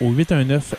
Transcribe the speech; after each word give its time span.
au 0.00 0.12
819 0.12 0.74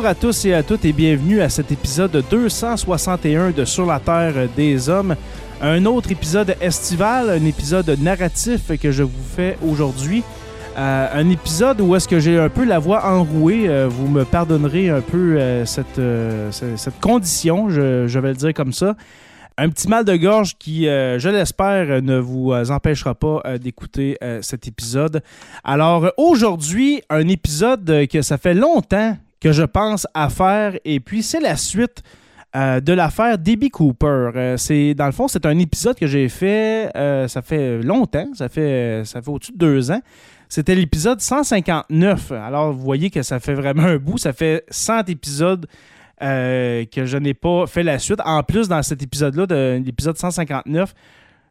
Bonjour 0.00 0.12
à 0.12 0.14
tous 0.14 0.46
et 0.46 0.54
à 0.54 0.62
toutes 0.62 0.86
et 0.86 0.94
bienvenue 0.94 1.42
à 1.42 1.50
cet 1.50 1.70
épisode 1.72 2.24
261 2.30 3.50
de 3.50 3.66
Sur 3.66 3.84
la 3.84 4.00
Terre 4.00 4.48
des 4.56 4.88
Hommes. 4.88 5.14
Un 5.60 5.84
autre 5.84 6.10
épisode 6.10 6.56
estival, 6.58 7.28
un 7.28 7.44
épisode 7.44 7.98
narratif 8.00 8.74
que 8.80 8.92
je 8.92 9.02
vous 9.02 9.22
fais 9.36 9.58
aujourd'hui. 9.62 10.22
Euh, 10.78 11.06
un 11.12 11.28
épisode 11.28 11.82
où 11.82 11.94
est-ce 11.94 12.08
que 12.08 12.18
j'ai 12.18 12.38
un 12.38 12.48
peu 12.48 12.64
la 12.64 12.78
voix 12.78 13.04
enrouée. 13.04 13.68
Euh, 13.68 13.88
vous 13.90 14.08
me 14.08 14.24
pardonnerez 14.24 14.88
un 14.88 15.02
peu 15.02 15.36
euh, 15.38 15.66
cette, 15.66 17.00
condition, 17.02 17.68
je, 17.68 18.06
je, 18.06 18.18
vais 18.20 18.28
le 18.28 18.36
dire 18.36 18.54
comme 18.54 18.72
ça. 18.72 18.96
Un 19.58 19.68
petit 19.68 19.86
mal 19.86 20.06
de 20.06 20.16
gorge 20.16 20.56
qui, 20.58 20.84
je 20.84 21.28
l'espère, 21.28 22.00
ne 22.00 22.18
vous 22.18 22.54
empêchera 22.70 23.14
pas 23.14 23.42
d'écouter 23.58 24.16
cet 24.40 24.66
épisode. 24.66 25.22
Alors 25.62 26.10
aujourd'hui, 26.16 27.02
un 27.10 27.28
épisode 27.28 28.06
que 28.10 28.22
ça 28.22 28.38
fait 28.38 28.54
longtemps 28.54 29.18
que 29.40 29.52
je 29.52 29.62
pense 29.62 30.06
à 30.14 30.28
faire. 30.28 30.78
Et 30.84 31.00
puis, 31.00 31.22
c'est 31.22 31.40
la 31.40 31.56
suite 31.56 32.02
euh, 32.56 32.80
de 32.80 32.92
l'affaire 32.92 33.38
D.B. 33.38 33.68
Cooper. 33.70 34.30
Euh, 34.34 34.56
c'est 34.56 34.94
Dans 34.94 35.06
le 35.06 35.12
fond, 35.12 35.28
c'est 35.28 35.46
un 35.46 35.56
épisode 35.58 35.96
que 35.96 36.08
j'ai 36.08 36.28
fait, 36.28 36.90
euh, 36.96 37.28
ça 37.28 37.42
fait 37.42 37.78
longtemps, 37.78 38.28
ça 38.34 38.48
fait, 38.48 39.02
ça 39.04 39.22
fait 39.22 39.30
au-dessus 39.30 39.52
de 39.52 39.58
deux 39.58 39.90
ans. 39.92 40.00
C'était 40.48 40.74
l'épisode 40.74 41.20
159. 41.20 42.32
Alors, 42.32 42.72
vous 42.72 42.80
voyez 42.80 43.08
que 43.08 43.22
ça 43.22 43.38
fait 43.38 43.54
vraiment 43.54 43.84
un 43.84 43.98
bout. 43.98 44.18
Ça 44.18 44.32
fait 44.32 44.64
100 44.68 45.08
épisodes 45.08 45.66
que 46.20 46.86
je 47.04 47.16
n'ai 47.16 47.34
pas 47.34 47.68
fait 47.68 47.84
la 47.84 48.00
suite. 48.00 48.20
En 48.24 48.42
plus, 48.42 48.66
dans 48.68 48.82
cet 48.82 49.00
épisode-là, 49.00 49.46
de 49.46 49.80
l'épisode 49.82 50.18
159, 50.18 50.92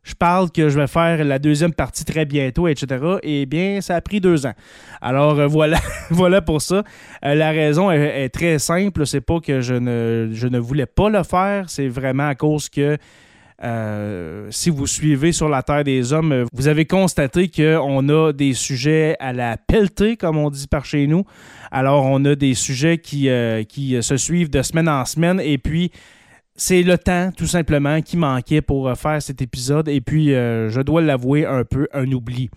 je 0.04 0.14
parle 0.16 0.50
que 0.50 0.70
je 0.70 0.80
vais 0.80 0.88
faire 0.88 1.24
la 1.24 1.40
deuxième 1.40 1.74
partie 1.74 2.06
très 2.06 2.26
bientôt, 2.26 2.68
etc. 2.68 3.18
Eh 3.22 3.46
bien, 3.46 3.82
ça 3.82 3.96
a 3.96 4.02
pris 4.02 4.22
deux 4.22 4.46
ans. 4.46 4.54
Alors 5.02 5.40
euh, 5.40 5.48
voilà, 5.48 5.80
voilà 6.10 6.42
pour 6.42 6.62
ça. 6.62 6.84
Euh, 7.26 7.36
la 7.36 7.52
raison 7.52 7.92
est, 7.92 8.30
très 8.30 8.60
simple. 8.60 9.06
C'est 9.06 9.22
pas 9.22 9.40
que 9.40 9.62
je 9.62 9.76
ne, 9.76 10.30
je 10.32 10.48
ne 10.48 10.58
voulais 10.60 10.86
pas 10.86 11.10
le 11.10 11.24
faire. 11.24 11.70
C'est 11.70 11.88
vraiment 11.88 12.28
à 12.28 12.36
cause 12.36 12.70
que 12.70 12.98
euh, 13.62 14.48
si 14.52 14.70
vous 14.70 14.88
suivez 14.88 15.34
sur 15.34 15.50
la 15.50 15.64
Terre 15.64 15.84
des 15.84 16.14
Hommes, 16.14 16.46
vous 16.54 16.70
avez 16.70 16.86
constaté 16.86 17.50
qu'on 17.50 18.08
a 18.08 18.32
des 18.32 18.54
sujets 18.54 19.18
à 19.20 19.34
la 19.34 19.58
pelletée, 19.58 20.16
comme 20.16 20.38
on 20.38 20.50
dit 20.50 20.68
par 20.68 20.86
chez 20.86 21.08
nous. 21.08 21.26
Alors, 21.70 22.06
on 22.06 22.24
a 22.24 22.36
des 22.36 22.54
sujets 22.54 23.00
qui, 23.00 23.30
qui 23.68 24.02
se 24.02 24.16
suivent 24.16 24.50
de 24.50 24.62
semaine 24.62 24.88
en 24.88 25.04
semaine. 25.04 25.42
Et 25.42 25.58
puis, 25.58 25.92
c'est 26.60 26.84
le 26.84 26.98
temps, 26.98 27.32
tout 27.36 27.48
simplement, 27.48 28.02
qui 28.02 28.18
manquait 28.18 28.62
pour 28.62 28.90
euh, 28.90 28.96
faire 28.96 29.22
cet 29.22 29.42
épisode. 29.42 29.88
Et 29.88 30.02
puis, 30.02 30.34
euh, 30.34 30.70
je 30.70 30.82
dois 30.82 31.02
l'avouer, 31.02 31.46
un 31.46 31.64
peu 31.64 31.88
un 31.94 32.12
oubli. 32.12 32.50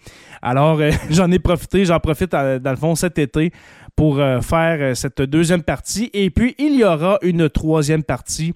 Alors, 0.43 0.81
euh, 0.81 0.91
j'en 1.11 1.31
ai 1.31 1.39
profité, 1.39 1.85
j'en 1.85 2.01
profite 2.01 2.33
dans 2.33 2.71
le 2.71 2.77
fond 2.77 2.97
cet 2.97 3.19
été 3.19 3.53
pour 3.95 4.17
faire 4.17 4.97
cette 4.97 5.21
deuxième 5.21 5.62
partie. 5.62 6.11
Et 6.15 6.31
puis, 6.31 6.55
il 6.59 6.77
y 6.77 6.83
aura 6.83 7.19
une 7.23 7.51
troisième 7.51 8.03
partie 8.03 8.55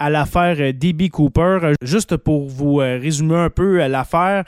à 0.00 0.10
l'affaire 0.10 0.56
DB 0.74 1.08
Cooper. 1.10 1.74
Juste 1.82 2.16
pour 2.16 2.48
vous 2.48 2.76
résumer 2.76 3.36
un 3.36 3.50
peu 3.50 3.86
l'affaire, 3.86 4.44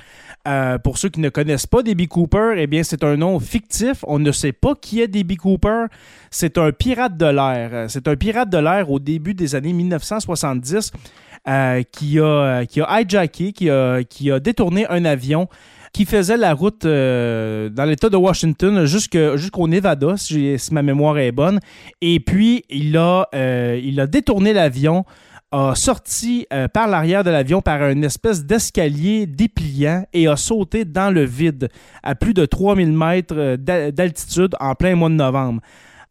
pour 0.83 0.99
ceux 0.99 1.11
qui 1.11 1.21
ne 1.21 1.29
connaissent 1.29 1.67
pas 1.67 1.83
DB 1.83 2.09
Cooper, 2.09 2.55
eh 2.57 2.67
bien, 2.67 2.83
c'est 2.83 3.05
un 3.05 3.17
nom 3.17 3.39
fictif. 3.39 4.05
On 4.09 4.19
ne 4.19 4.33
sait 4.33 4.53
pas 4.53 4.75
qui 4.75 5.01
est 5.01 5.09
DB 5.09 5.37
Cooper. 5.37 5.85
C'est 6.31 6.59
un 6.59 6.73
pirate 6.73 7.17
de 7.17 7.27
l'air. 7.27 7.89
C'est 7.89 8.09
un 8.09 8.17
pirate 8.17 8.51
de 8.51 8.59
l'air 8.59 8.91
au 8.91 8.99
début 8.99 9.35
des 9.35 9.55
années 9.55 9.73
1970 9.73 10.91
euh, 11.49 11.83
qui, 11.91 12.19
a, 12.19 12.65
qui 12.67 12.81
a 12.81 13.01
hijacké, 13.01 13.53
qui 13.53 13.69
a, 13.69 14.05
qui 14.05 14.31
a 14.31 14.41
détourné 14.41 14.87
un 14.89 15.05
avion 15.05 15.49
qui 15.93 16.07
faisait 16.07 16.37
la 16.37 16.55
route 16.55 16.85
euh, 16.85 17.69
dans 17.69 17.85
l'État 17.85 18.09
de 18.09 18.17
Washington 18.17 18.87
jusqu'au 18.87 19.69
Nevada, 19.69 20.17
si, 20.17 20.57
ma 20.71 20.83
mémoire 20.83 21.19
est 21.19 21.33
bonne. 21.33 21.61
Et 22.01 22.21
puis, 22.21 22.65
il 22.71 22.97
a, 22.97 23.29
euh, 23.35 23.79
il 23.83 24.01
a 24.01 24.07
détourné 24.07 24.53
l'avion 24.53 25.05
a 25.53 25.75
sorti 25.75 26.47
par 26.73 26.89
l'arrière 26.89 27.23
de 27.25 27.31
l'avion 27.31 27.61
par 27.61 27.89
une 27.89 28.05
espèce 28.05 28.45
d'escalier 28.45 29.27
dépliant 29.27 30.05
et 30.13 30.27
a 30.27 30.37
sauté 30.37 30.85
dans 30.85 31.11
le 31.11 31.25
vide 31.25 31.69
à 32.03 32.15
plus 32.15 32.35
de 32.35 32.45
3000 32.45 32.93
mètres 32.93 33.57
d'altitude 33.57 34.57
en 34.59 34.75
plein 34.75 34.95
mois 34.95 35.11
de 35.11 35.15
novembre. 35.15 35.61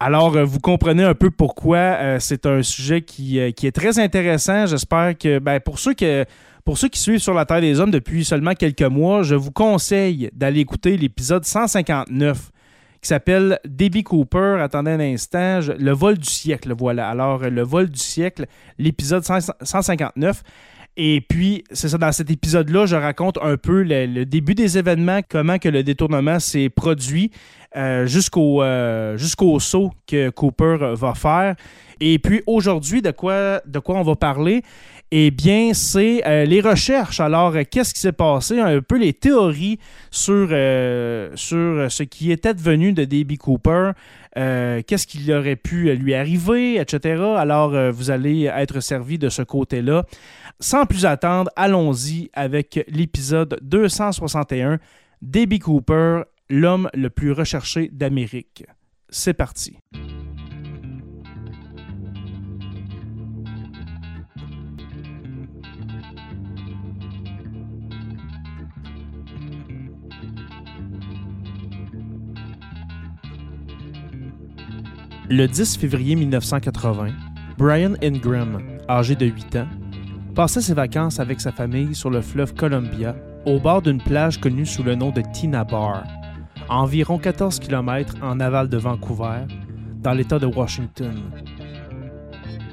Alors, 0.04 0.36
euh, 0.36 0.44
vous 0.44 0.60
comprenez 0.60 1.04
un 1.04 1.14
peu 1.14 1.30
pourquoi 1.30 1.78
euh, 1.78 2.18
c'est 2.20 2.48
un 2.48 2.64
sujet 2.64 3.04
qui, 3.04 3.40
euh, 3.40 3.52
qui, 3.52 3.68
est 3.68 3.72
très 3.72 4.00
intéressant. 4.00 4.66
J'espère 4.66 5.16
que 5.16 5.38
ben, 5.38 5.60
pour, 5.60 5.78
ceux 5.78 5.94
que, 5.94 6.26
pour 6.66 6.80
ceux 6.80 6.88
qui 6.88 7.00
suivent 7.00 7.20
sur 7.20 7.36
la 7.36 7.46
Terre 7.46 7.62
des 7.62 7.80
Hommes 7.80 7.92
depuis 7.92 8.26
seulement 8.26 8.56
quelques 8.56 8.82
mois, 8.82 9.22
je 9.22 9.36
vous 9.36 9.52
conseille 9.52 10.32
d'aller 10.34 10.62
écouter 10.62 10.98
l'épisode 10.98 11.46
159 11.46 12.50
qui 13.02 13.08
s'appelle 13.08 13.60
Debbie 13.66 14.04
Cooper. 14.04 14.58
Attendez 14.60 14.92
un 14.92 15.00
instant. 15.00 15.60
le 15.78 15.92
vol 15.92 16.18
du 16.18 16.30
siècle, 16.30 16.74
voilà. 16.78 17.10
Alors, 17.10 17.40
le 17.40 17.64
vol 17.64 17.90
du 17.90 18.00
siècle, 18.00 18.46
l'épisode 18.78 19.24
159. 19.24 20.44
Et 20.98 21.22
puis, 21.22 21.64
c'est 21.72 21.90
ça, 21.90 21.98
dans 21.98 22.12
cet 22.12 22.30
épisode-là, 22.30 22.86
je 22.86 22.96
raconte 22.96 23.38
un 23.42 23.56
peu 23.56 23.82
le, 23.84 24.26
début 24.26 24.56
des 24.56 24.78
événements, 24.78 25.22
comment 25.28 25.58
que 25.58 25.70
le 25.70 25.84
détournement 25.84 26.40
s'est 26.40 26.70
produit 26.70 27.32
euh, 27.78 28.06
jusqu'au 28.06 28.62
euh, 28.62 29.16
jusqu'au 29.16 29.58
saut 29.62 29.92
que 30.06 30.30
Cooper 30.30 30.94
va 30.94 31.14
faire. 31.14 31.56
Et 32.02 32.20
puis 32.20 32.42
aujourd'hui, 32.46 33.02
de 33.02 33.12
quoi, 33.12 33.62
de 33.66 33.80
quoi 33.80 33.96
on 33.96 34.04
va 34.04 34.16
parler? 34.16 34.62
Eh 35.12 35.32
bien, 35.32 35.74
c'est 35.74 36.26
euh, 36.28 36.44
les 36.46 36.60
recherches. 36.60 37.22
Alors, 37.22 37.54
qu'est-ce 37.70 37.94
qui 37.94 38.00
s'est 38.02 38.12
passé? 38.12 38.60
Un 38.60 38.82
peu 38.82 38.98
les 38.98 39.14
théories 39.14 39.80
sur, 40.10 40.48
sur 40.48 41.92
ce 41.92 42.04
qui 42.04 42.32
était 42.32 42.54
devenu 42.54 42.92
de 42.92 43.06
D.B. 43.06 43.38
Cooper, 43.38 43.92
qu'est-ce 44.36 45.08
qui 45.08 45.34
aurait 45.34 45.58
pu 45.58 45.94
lui 45.96 46.14
arriver, 46.14 46.76
etc. 46.80 47.24
Alors, 47.38 47.74
vous 47.92 48.10
allez 48.10 48.46
être 48.46 48.80
servi 48.80 49.18
de 49.18 49.30
ce 49.30 49.42
côté-là. 49.44 50.06
sans 50.60 50.86
plus 50.86 51.06
attendre, 51.06 51.52
allons-y 51.56 52.30
avec 52.34 52.84
l'épisode 52.88 53.60
261 53.62 54.80
d'Aby 55.22 55.60
Cooper, 55.60 56.24
l'homme 56.52 56.90
le 56.94 57.10
plus 57.10 57.32
recherché 57.32 57.90
d'Amérique. 57.92 58.66
C'est 59.10 59.34
parti. 59.34 59.78
Le 75.30 75.48
10 75.48 75.78
février 75.78 76.18
1980, 76.18 77.08
Brian 77.58 77.94
Ingram, 78.04 78.62
âgé 78.90 79.16
de 79.16 79.26
8 79.26 79.56
ans, 79.56 79.68
passait 80.36 80.60
ses 80.60 80.74
vacances 80.74 81.22
avec 81.22 81.40
sa 81.40 81.54
famille 81.54 81.96
sur 81.96 82.10
le 82.10 82.20
fleuve 82.20 82.54
Columbia, 82.54 83.16
au 83.46 83.58
bord 83.58 83.82
d'une 83.82 84.02
plage 84.02 84.42
connue 84.42 84.66
sous 84.66 84.84
le 84.84 84.96
nom 84.96 85.12
de 85.12 85.22
Tina 85.34 85.64
Bar, 85.64 86.04
environ 86.72 87.18
14 87.18 87.60
km 87.60 88.16
en 88.22 88.40
aval 88.40 88.70
de 88.70 88.78
Vancouver, 88.78 89.46
dans 90.02 90.14
l'État 90.14 90.40
de 90.40 90.46
Washington. 90.46 91.22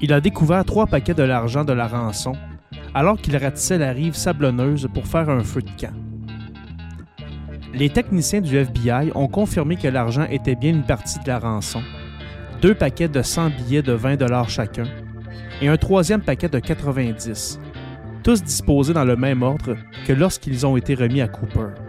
Il 0.01 0.13
a 0.13 0.21
découvert 0.21 0.65
trois 0.65 0.87
paquets 0.87 1.15
de 1.15 1.25
l'argent 1.25 1.65
de 1.65 1.73
la 1.73 1.89
rançon 1.89 2.33
alors 2.95 3.19
qu'il 3.19 3.37
ratissait 3.37 3.77
la 3.77 3.91
rive 3.91 4.15
sablonneuse 4.15 4.89
pour 4.95 5.07
faire 5.07 5.29
un 5.29 5.43
feu 5.43 5.63
de 5.63 5.71
camp. 5.79 5.93
Les 7.75 7.91
techniciens 7.91 8.41
du 8.41 8.57
FBI 8.57 9.11
ont 9.15 9.29
confirmé 9.29 9.77
que 9.77 9.89
l'argent 9.89 10.27
était 10.31 10.55
bien 10.55 10.71
une 10.71 10.85
partie 10.85 11.19
de 11.19 11.29
la 11.29 11.39
rançon 11.39 11.83
deux 12.63 12.75
paquets 12.75 13.09
de 13.09 13.23
100 13.23 13.51
billets 13.51 13.83
de 13.83 13.93
20 13.93 14.49
chacun 14.49 14.85
et 15.61 15.69
un 15.69 15.77
troisième 15.77 16.23
paquet 16.23 16.49
de 16.49 16.59
90, 16.59 17.61
tous 18.23 18.43
disposés 18.43 18.95
dans 18.95 19.05
le 19.05 19.17
même 19.17 19.43
ordre 19.43 19.77
que 20.07 20.13
lorsqu'ils 20.13 20.67
ont 20.67 20.77
été 20.77 20.95
remis 20.95 21.21
à 21.21 21.29
Cooper. 21.29 21.88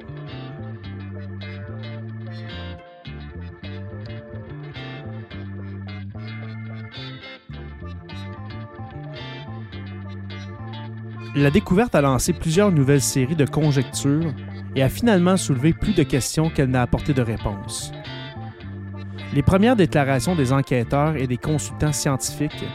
La 11.40 11.52
découverte 11.52 11.96
a 11.96 12.02
lancé 12.02 12.34
plusieurs 12.34 12.70
nouvelles 12.70 13.00
séries 13.00 13.38
de 13.38 13.46
conjectures 13.46 14.34
et 14.76 14.84
a 14.84 14.90
finalement 14.90 15.38
soulevé 15.38 15.72
plus 15.72 15.94
de 15.94 16.04
questions 16.04 16.50
qu'elle 16.50 16.70
n'a 16.70 16.82
apporté 16.82 17.14
de 17.14 17.22
réponses. 17.22 17.94
Les 19.34 19.42
premières 19.42 19.78
déclarations 19.78 20.36
des 20.36 20.52
enquêteurs 20.52 21.16
et 21.16 21.28
des 21.28 21.38
consultants 21.38 21.94
scientifiques 21.94 22.66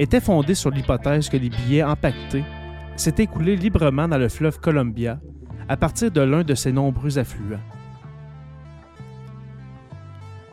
étaient 0.00 0.20
fondées 0.20 0.56
sur 0.56 0.72
l'hypothèse 0.72 1.28
que 1.28 1.36
les 1.36 1.48
billets 1.48 1.84
empaquetés 1.84 2.42
s'étaient 2.96 3.22
écoulés 3.22 3.54
librement 3.54 4.08
dans 4.08 4.18
le 4.18 4.28
fleuve 4.28 4.58
Columbia 4.58 5.20
à 5.68 5.76
partir 5.76 6.10
de 6.10 6.20
l'un 6.20 6.42
de 6.42 6.56
ses 6.56 6.72
nombreux 6.72 7.20
affluents. 7.20 7.62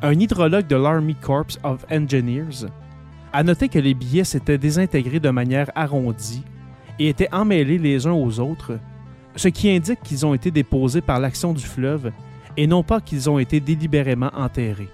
Un 0.04 0.14
hydrologue 0.14 0.68
de 0.68 0.76
l'Army 0.76 1.16
Corps 1.16 1.58
of 1.64 1.84
Engineers 1.92 2.68
a 3.34 3.42
noté 3.42 3.70
que 3.70 3.80
les 3.80 3.96
billets 3.96 4.24
s'étaient 4.24 4.60
désintégrés 4.60 5.20
de 5.20 5.32
manière 5.32 5.72
arrondie 5.74 6.44
et 7.00 7.10
étaient 7.10 7.34
emmêlés 7.34 7.78
les 7.78 8.08
uns 8.08 8.14
aux 8.14 8.40
autres, 8.40 8.80
ce 9.36 9.48
qui 9.48 9.70
indique 9.70 10.02
qu'ils 10.02 10.26
ont 10.26 10.34
été 10.34 10.52
déposés 10.52 11.02
par 11.02 11.20
l'action 11.20 11.54
du 11.54 11.64
fleuve 11.64 12.12
et 12.58 12.68
non 12.68 12.84
pas 12.84 13.02
qu'ils 13.02 13.30
ont 13.30 13.40
été 13.40 13.60
délibérément 13.60 14.32
enterrés. 14.34 14.90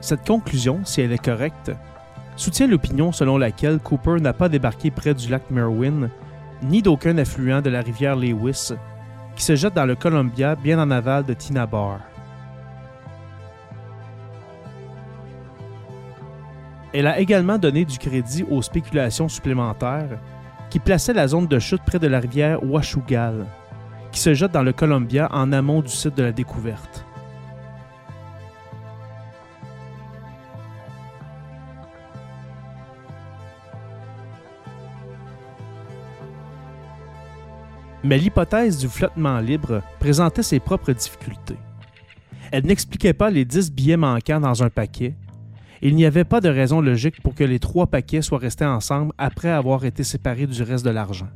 Cette 0.00 0.24
conclusion, 0.24 0.82
si 0.84 1.00
elle 1.00 1.10
est 1.10 1.24
correcte, 1.24 1.72
soutient 2.36 2.68
l'opinion 2.68 3.10
selon 3.10 3.38
laquelle 3.38 3.80
Cooper 3.80 4.20
n'a 4.20 4.32
pas 4.32 4.48
débarqué 4.48 4.92
près 4.92 5.14
du 5.14 5.28
lac 5.28 5.50
Merwin, 5.50 6.10
ni 6.62 6.80
d'aucun 6.80 7.18
affluent 7.18 7.60
de 7.60 7.70
la 7.70 7.80
rivière 7.80 8.14
Lewis, 8.14 8.72
qui 9.34 9.42
se 9.42 9.56
jette 9.56 9.74
dans 9.74 9.84
le 9.84 9.96
Columbia 9.96 10.54
bien 10.54 10.78
en 10.78 10.92
aval 10.92 11.24
de 11.24 11.34
Tinabar. 11.34 12.00
Elle 16.98 17.08
a 17.08 17.20
également 17.20 17.58
donné 17.58 17.84
du 17.84 17.98
crédit 17.98 18.42
aux 18.50 18.62
spéculations 18.62 19.28
supplémentaires 19.28 20.18
qui 20.70 20.78
plaçaient 20.78 21.12
la 21.12 21.28
zone 21.28 21.46
de 21.46 21.58
chute 21.58 21.82
près 21.84 21.98
de 21.98 22.06
la 22.06 22.20
rivière 22.20 22.64
Washugal, 22.64 23.44
qui 24.10 24.18
se 24.18 24.32
jette 24.32 24.52
dans 24.52 24.62
le 24.62 24.72
Columbia 24.72 25.28
en 25.30 25.52
amont 25.52 25.82
du 25.82 25.90
site 25.90 26.16
de 26.16 26.22
la 26.22 26.32
découverte. 26.32 27.04
Mais 38.04 38.16
l'hypothèse 38.16 38.78
du 38.78 38.88
flottement 38.88 39.40
libre 39.40 39.82
présentait 40.00 40.42
ses 40.42 40.60
propres 40.60 40.92
difficultés. 40.92 41.58
Elle 42.50 42.64
n'expliquait 42.64 43.12
pas 43.12 43.28
les 43.28 43.44
10 43.44 43.70
billets 43.70 43.98
manquants 43.98 44.40
dans 44.40 44.62
un 44.62 44.70
paquet. 44.70 45.12
Il 45.82 45.94
n'y 45.94 46.06
avait 46.06 46.24
pas 46.24 46.40
de 46.40 46.48
raison 46.48 46.80
logique 46.80 47.20
pour 47.22 47.34
que 47.34 47.44
les 47.44 47.58
trois 47.58 47.86
paquets 47.86 48.22
soient 48.22 48.38
restés 48.38 48.64
ensemble 48.64 49.12
après 49.18 49.50
avoir 49.50 49.84
été 49.84 50.04
séparés 50.04 50.46
du 50.46 50.62
reste 50.62 50.84
de 50.84 50.90
l'argent. 50.90 51.28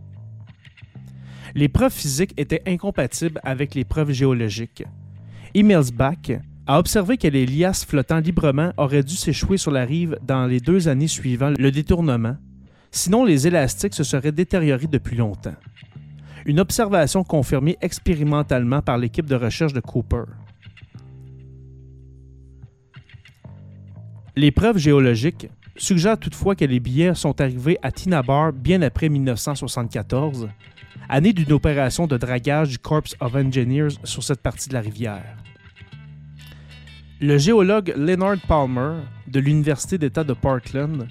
Les 1.54 1.69
preuves 1.69 1.92
physiques 1.92 2.34
étaient 2.37 2.62
incompatibles 2.66 3.40
avec 3.42 3.75
les 3.75 3.84
preuves 3.84 4.12
géologiques. 4.12 4.84
Back 5.94 6.32
a 6.66 6.78
observé 6.78 7.16
que 7.16 7.28
les 7.28 7.44
liasses 7.44 7.84
flottant 7.84 8.20
librement 8.20 8.72
auraient 8.76 9.02
dû 9.02 9.16
s'échouer 9.16 9.56
sur 9.56 9.72
la 9.72 9.84
rive 9.84 10.19
dans 10.22 10.46
les 10.46 10.60
deux 10.60 10.88
années 10.88 11.08
suivant 11.08 11.52
le 11.58 11.70
détournement, 11.70 12.37
sinon 12.92 13.25
les 13.25 13.46
élastiques 13.46 13.94
se 13.94 14.04
seraient 14.04 14.32
détériorés 14.32 14.87
depuis 14.87 15.16
longtemps 15.16 15.56
une 16.46 16.60
observation 16.60 17.25
confirmée 17.25 17.76
expérimentalement 17.81 18.82
par 18.82 18.98
l'équipe 18.98 19.26
de 19.26 19.34
recherche 19.34 19.72
de 19.72 19.81
Cooper. 19.81 20.25
Les 24.36 24.50
preuves 24.52 24.78
géologiques 24.78 25.48
suggèrent 25.76 26.18
toutefois 26.18 26.54
que 26.54 26.64
les 26.64 26.80
billets 26.80 27.14
sont 27.14 27.40
arrivés 27.40 27.78
à 27.82 27.90
Tinabar 27.90 28.52
bien 28.52 28.82
après 28.82 29.08
1974, 29.08 30.48
année 31.08 31.32
d'une 31.32 31.52
opération 31.52 32.06
de 32.06 32.16
dragage 32.16 32.68
du 32.68 32.78
Corps 32.78 33.02
of 33.20 33.34
Engineers 33.34 33.96
sur 34.04 34.22
cette 34.22 34.40
partie 34.40 34.68
de 34.68 34.74
la 34.74 34.80
rivière. 34.80 35.36
Le 37.20 37.38
géologue 37.38 37.92
Leonard 37.96 38.38
Palmer 38.46 39.02
de 39.26 39.40
l'Université 39.40 39.98
d'État 39.98 40.24
de 40.24 40.32
Portland 40.32 41.06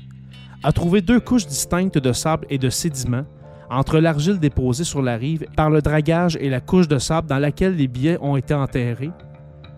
a 0.63 0.71
trouvé 0.71 1.01
deux 1.01 1.19
couches 1.19 1.45
distinctes 1.45 1.98
de 1.98 2.13
sable 2.13 2.48
et 2.50 2.57
de 2.57 2.69
sédiments 2.69 3.26
entre 3.69 3.99
l'argile 3.99 4.40
déposée 4.40 4.83
sur 4.83 5.02
la 5.02 5.18
rive 5.18 5.45
par 5.56 5.69
le 5.69 5.81
dragage 5.81 6.38
et 6.42 6.49
la 6.49 6.59
couche 6.59 6.88
de 6.88 6.97
sable 6.97 7.28
dans 7.28 7.38
laquelle 7.38 7.76
les 7.76 7.88
billets 7.88 8.18
ont 8.21 8.35
été 8.35 8.54
enterrés, 8.54 9.11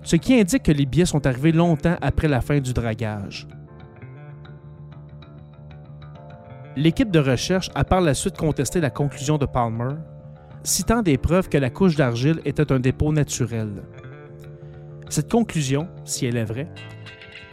ce 0.03 0.15
qui 0.15 0.39
indique 0.39 0.63
que 0.63 0.71
les 0.71 0.85
billets 0.85 1.05
sont 1.05 1.25
arrivés 1.25 1.51
longtemps 1.51 1.97
après 2.01 2.27
la 2.27 2.41
fin 2.41 2.59
du 2.59 2.73
dragage. 2.73 3.47
L'équipe 6.75 7.11
de 7.11 7.19
recherche 7.19 7.69
a 7.75 7.83
par 7.83 8.01
la 8.01 8.13
suite 8.13 8.37
contesté 8.37 8.79
la 8.79 8.89
conclusion 8.89 9.37
de 9.37 9.45
Palmer, 9.45 9.95
citant 10.63 11.01
des 11.01 11.17
preuves 11.17 11.49
que 11.49 11.57
la 11.57 11.69
couche 11.69 11.95
d'argile 11.95 12.39
était 12.45 12.71
un 12.71 12.79
dépôt 12.79 13.11
naturel. 13.11 13.83
Cette 15.09 15.29
conclusion, 15.29 15.89
si 16.05 16.25
elle 16.25 16.37
est 16.37 16.45
vraie, 16.45 16.69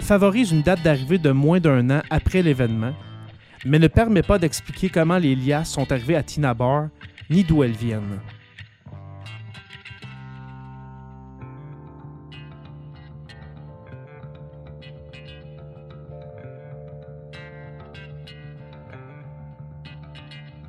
favorise 0.00 0.52
une 0.52 0.62
date 0.62 0.82
d'arrivée 0.82 1.18
de 1.18 1.32
moins 1.32 1.58
d'un 1.58 1.90
an 1.90 2.02
après 2.10 2.42
l'événement 2.42 2.92
mais 3.64 3.78
ne 3.78 3.88
permet 3.88 4.22
pas 4.22 4.38
d'expliquer 4.38 4.88
comment 4.88 5.18
les 5.18 5.34
liasses 5.34 5.70
sont 5.70 5.90
arrivées 5.90 6.16
à 6.16 6.22
Tinabar 6.22 6.88
ni 7.30 7.44
d'où 7.44 7.62
elles 7.62 7.72
viennent. 7.72 8.20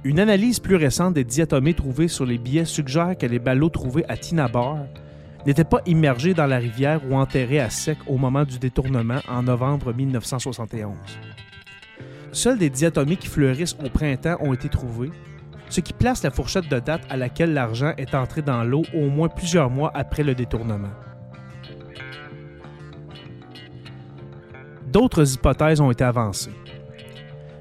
Une 0.05 0.21
analyse 0.21 0.61
plus 0.61 0.77
récente 0.77 1.13
des 1.13 1.25
diatomées 1.25 1.73
trouvées 1.73 2.07
sur 2.07 2.25
les 2.25 2.37
billets 2.37 2.63
suggère 2.63 3.17
que 3.17 3.25
les 3.25 3.39
ballots 3.39 3.67
trouvés 3.67 4.05
à 4.07 4.15
Tinabar 4.15 4.77
n'étaient 5.45 5.65
pas 5.65 5.81
immergés 5.85 6.33
dans 6.33 6.45
la 6.45 6.57
rivière 6.57 7.01
ou 7.09 7.15
enterrés 7.15 7.59
à 7.59 7.69
sec 7.69 7.97
au 8.07 8.17
moment 8.17 8.45
du 8.45 8.59
détournement 8.59 9.19
en 9.27 9.43
novembre 9.43 9.93
1971. 9.93 10.95
Seuls 12.31 12.57
des 12.57 12.69
diatomies 12.69 13.17
qui 13.17 13.27
fleurissent 13.27 13.75
au 13.83 13.89
printemps 13.89 14.37
ont 14.39 14.53
été 14.53 14.69
trouvés, 14.69 15.11
ce 15.67 15.81
qui 15.81 15.91
place 15.91 16.23
la 16.23 16.31
fourchette 16.31 16.69
de 16.69 16.79
date 16.79 17.01
à 17.09 17.17
laquelle 17.17 17.53
l'argent 17.53 17.93
est 17.97 18.15
entré 18.15 18.41
dans 18.41 18.63
l'eau 18.63 18.83
au 18.93 19.09
moins 19.09 19.27
plusieurs 19.27 19.69
mois 19.69 19.91
après 19.93 20.23
le 20.23 20.33
détournement. 20.33 20.93
D'autres 24.87 25.35
hypothèses 25.35 25.81
ont 25.81 25.91
été 25.91 26.05
avancées. 26.05 26.55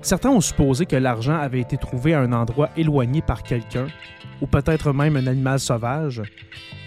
Certains 0.08 0.30
ont 0.30 0.40
supposé 0.40 0.86
que 0.86 0.96
l'argent 0.96 1.38
avait 1.38 1.60
été 1.60 1.76
trouvé 1.76 2.14
à 2.14 2.20
un 2.20 2.32
endroit 2.32 2.70
éloigné 2.78 3.20
par 3.20 3.42
quelqu'un, 3.42 3.88
ou 4.40 4.46
peut-être 4.46 4.94
même 4.94 5.18
un 5.18 5.26
animal 5.26 5.60
sauvage, 5.60 6.22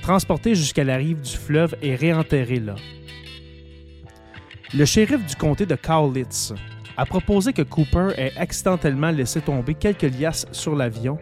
transporté 0.02 0.56
jusqu'à 0.56 0.84
la 0.84 0.96
rive 0.96 1.22
du 1.22 1.38
fleuve 1.38 1.76
et 1.84 1.94
réenterré 1.94 2.60
là. 2.60 2.74
Le 4.74 4.86
shérif 4.86 5.24
du 5.24 5.36
comté 5.36 5.68
de 5.68 5.76
Cowlitz 5.76 6.52
a 6.98 7.06
proposé 7.06 7.54
que 7.54 7.62
Cooper 7.62 8.08
ait 8.18 8.34
accidentellement 8.38 9.12
laissé 9.12 9.40
tomber 9.40 9.76
quelques 9.76 10.02
liasses 10.02 10.48
sur 10.52 10.76
l'avion, 10.76 11.20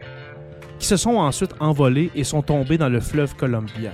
qui 0.80 0.88
se 0.88 0.96
sont 0.96 1.18
ensuite 1.18 1.54
envolées 1.60 2.12
et 2.16 2.24
sont 2.24 2.42
tombées 2.42 2.78
dans 2.78 2.88
le 2.88 3.02
fleuve 3.02 3.36
Columbia. 3.36 3.92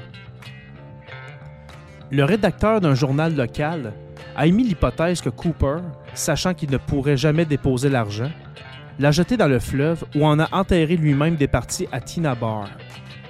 Le 2.11 2.23
rédacteur 2.23 2.81
d'un 2.81 2.93
journal 2.93 3.35
local 3.35 3.93
a 4.35 4.47
émis 4.47 4.63
l'hypothèse 4.63 5.21
que 5.21 5.29
Cooper, 5.29 5.77
sachant 6.13 6.53
qu'il 6.53 6.71
ne 6.71 6.77
pourrait 6.77 7.17
jamais 7.17 7.45
déposer 7.45 7.89
l'argent, 7.89 8.31
l'a 8.99 9.11
jeté 9.11 9.37
dans 9.37 9.47
le 9.47 9.59
fleuve 9.59 10.03
ou 10.15 10.25
en 10.25 10.39
a 10.39 10.53
enterré 10.53 10.97
lui-même 10.97 11.35
des 11.35 11.47
parties 11.47 11.87
à 11.91 12.01
Tina 12.01 12.35
Bar, 12.35 12.69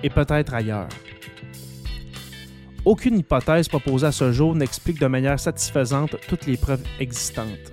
et 0.03 0.09
peut-être 0.09 0.53
ailleurs. 0.53 0.89
Aucune 2.85 3.17
hypothèse 3.17 3.67
proposée 3.67 4.07
à 4.07 4.11
ce 4.11 4.31
jour 4.31 4.55
n'explique 4.55 4.99
de 4.99 5.07
manière 5.07 5.39
satisfaisante 5.39 6.17
toutes 6.27 6.45
les 6.45 6.57
preuves 6.57 6.83
existantes. 6.99 7.71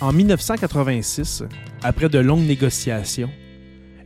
En 0.00 0.12
1986, 0.12 1.44
après 1.86 2.08
de 2.08 2.18
longues 2.18 2.48
négociations, 2.48 3.30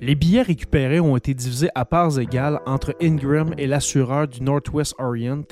les 0.03 0.15
billets 0.15 0.43
récupérés 0.43 1.01
ont 1.01 1.17
été 1.17 1.33
divisés 1.33 1.71
à 1.75 1.87
parts 1.87 2.19
égales 2.19 2.61
entre 2.67 2.95
Ingram 3.01 3.55
et 3.57 3.67
l'assureur 3.67 4.29
du 4.29 4.43
Northwest 4.43 4.95
Orient. 4.99 5.49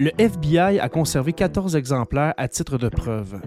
Le 0.00 0.10
FBI 0.18 0.80
a 0.80 0.88
conservé 0.88 1.32
14 1.32 1.76
exemplaires 1.76 2.34
à 2.36 2.48
titre 2.48 2.76
de 2.76 2.88
preuve. 2.88 3.40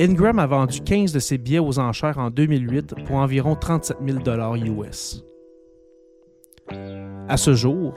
Ingram 0.00 0.38
a 0.38 0.46
vendu 0.46 0.80
15 0.80 1.12
de 1.12 1.18
ses 1.18 1.36
billets 1.36 1.58
aux 1.58 1.78
enchères 1.78 2.16
en 2.16 2.30
2008 2.30 3.04
pour 3.04 3.16
environ 3.16 3.56
37 3.56 3.98
000 4.02 4.20
US. 4.80 5.22
À 7.28 7.36
ce 7.36 7.52
jour, 7.52 7.92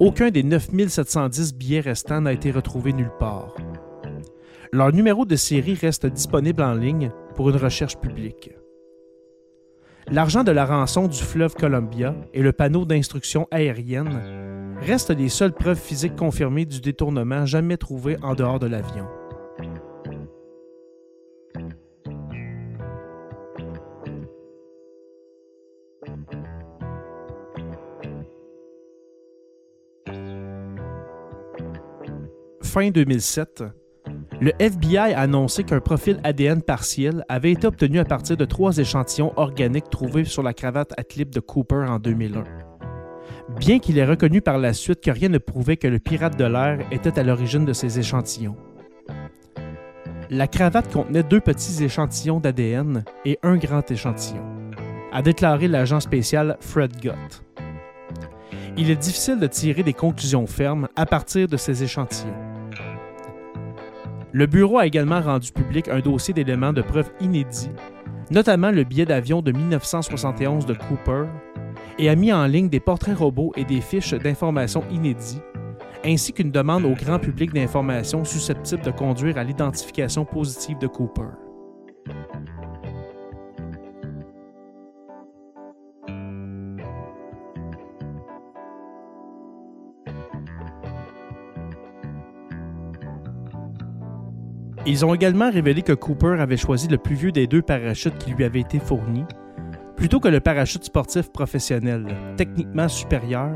aucun 0.00 0.30
des 0.30 0.42
9 0.42 0.70
710 0.88 1.54
billets 1.54 1.80
restants 1.80 2.22
n'a 2.22 2.32
été 2.32 2.50
retrouvé 2.50 2.92
nulle 2.92 3.12
part. 3.20 3.54
Leur 4.72 4.92
numéro 4.92 5.24
de 5.24 5.36
série 5.36 5.74
reste 5.74 6.06
disponible 6.06 6.64
en 6.64 6.74
ligne 6.74 7.12
pour 7.34 7.50
une 7.50 7.56
recherche 7.56 7.96
publique. 7.96 8.50
L'argent 10.10 10.44
de 10.44 10.52
la 10.52 10.66
rançon 10.66 11.08
du 11.08 11.22
fleuve 11.22 11.54
Columbia 11.54 12.14
et 12.34 12.42
le 12.42 12.52
panneau 12.52 12.84
d'instruction 12.84 13.48
aérienne 13.50 14.76
restent 14.80 15.16
les 15.16 15.30
seules 15.30 15.54
preuves 15.54 15.80
physiques 15.80 16.16
confirmées 16.16 16.66
du 16.66 16.80
détournement 16.80 17.46
jamais 17.46 17.76
trouvé 17.76 18.16
en 18.22 18.34
dehors 18.34 18.58
de 18.58 18.66
l'avion. 18.66 19.06
Fin 32.62 32.90
2007, 32.90 33.62
le 34.44 34.52
FBI 34.58 35.14
a 35.14 35.20
annoncé 35.20 35.64
qu'un 35.64 35.80
profil 35.80 36.20
ADN 36.22 36.60
partiel 36.60 37.24
avait 37.30 37.52
été 37.52 37.66
obtenu 37.66 37.98
à 37.98 38.04
partir 38.04 38.36
de 38.36 38.44
trois 38.44 38.76
échantillons 38.76 39.32
organiques 39.36 39.88
trouvés 39.88 40.26
sur 40.26 40.42
la 40.42 40.52
cravate 40.52 40.92
à 40.98 41.02
de 41.02 41.40
Cooper 41.40 41.86
en 41.88 41.98
2001. 41.98 42.44
Bien 43.58 43.78
qu'il 43.78 43.96
ait 43.96 44.04
reconnu 44.04 44.42
par 44.42 44.58
la 44.58 44.74
suite 44.74 45.00
que 45.00 45.10
rien 45.10 45.30
ne 45.30 45.38
prouvait 45.38 45.78
que 45.78 45.88
le 45.88 45.98
pirate 45.98 46.38
de 46.38 46.44
l'air 46.44 46.78
était 46.90 47.18
à 47.18 47.22
l'origine 47.22 47.64
de 47.64 47.72
ces 47.72 47.98
échantillons. 47.98 48.56
La 50.28 50.46
cravate 50.46 50.92
contenait 50.92 51.22
deux 51.22 51.40
petits 51.40 51.82
échantillons 51.82 52.38
d'ADN 52.38 53.02
et 53.24 53.38
un 53.42 53.56
grand 53.56 53.90
échantillon, 53.90 54.44
a 55.10 55.22
déclaré 55.22 55.68
l'agent 55.68 56.00
spécial 56.00 56.58
Fred 56.60 57.02
Gott. 57.02 57.42
Il 58.76 58.90
est 58.90 58.96
difficile 58.96 59.38
de 59.38 59.46
tirer 59.46 59.82
des 59.82 59.94
conclusions 59.94 60.46
fermes 60.46 60.88
à 60.96 61.06
partir 61.06 61.48
de 61.48 61.56
ces 61.56 61.82
échantillons. 61.82 62.43
Le 64.36 64.46
bureau 64.46 64.78
a 64.78 64.86
également 64.86 65.20
rendu 65.20 65.52
public 65.52 65.86
un 65.86 66.00
dossier 66.00 66.34
d'éléments 66.34 66.72
de 66.72 66.82
preuve 66.82 67.08
inédits, 67.20 67.70
notamment 68.32 68.72
le 68.72 68.82
billet 68.82 69.04
d'avion 69.04 69.42
de 69.42 69.52
1971 69.52 70.66
de 70.66 70.74
Cooper, 70.74 71.26
et 72.00 72.08
a 72.08 72.16
mis 72.16 72.32
en 72.32 72.44
ligne 72.46 72.68
des 72.68 72.80
portraits 72.80 73.16
robots 73.16 73.52
et 73.54 73.64
des 73.64 73.80
fiches 73.80 74.12
d'informations 74.12 74.82
inédits, 74.90 75.40
ainsi 76.04 76.32
qu'une 76.32 76.50
demande 76.50 76.84
au 76.84 76.94
grand 76.94 77.20
public 77.20 77.52
d'informations 77.52 78.24
susceptibles 78.24 78.82
de 78.82 78.90
conduire 78.90 79.38
à 79.38 79.44
l'identification 79.44 80.24
positive 80.24 80.78
de 80.78 80.88
Cooper. 80.88 81.30
Ils 94.86 95.04
ont 95.06 95.14
également 95.14 95.50
révélé 95.50 95.80
que 95.80 95.94
Cooper 95.94 96.36
avait 96.38 96.58
choisi 96.58 96.88
le 96.88 96.98
plus 96.98 97.14
vieux 97.14 97.32
des 97.32 97.46
deux 97.46 97.62
parachutes 97.62 98.18
qui 98.18 98.32
lui 98.32 98.44
avaient 98.44 98.60
été 98.60 98.78
fournis, 98.78 99.24
plutôt 99.96 100.20
que 100.20 100.28
le 100.28 100.40
parachute 100.40 100.84
sportif 100.84 101.32
professionnel, 101.32 102.06
techniquement 102.36 102.88
supérieur, 102.88 103.54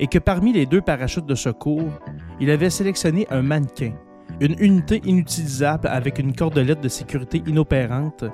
et 0.00 0.06
que 0.06 0.18
parmi 0.18 0.54
les 0.54 0.64
deux 0.64 0.80
parachutes 0.80 1.26
de 1.26 1.34
secours, 1.34 1.90
il 2.40 2.50
avait 2.50 2.70
sélectionné 2.70 3.26
un 3.28 3.42
mannequin, 3.42 3.92
une 4.40 4.56
unité 4.58 5.02
inutilisable 5.04 5.88
avec 5.88 6.18
une 6.18 6.34
cordelette 6.34 6.80
de 6.80 6.88
sécurité 6.88 7.42
inopérante, 7.46 8.24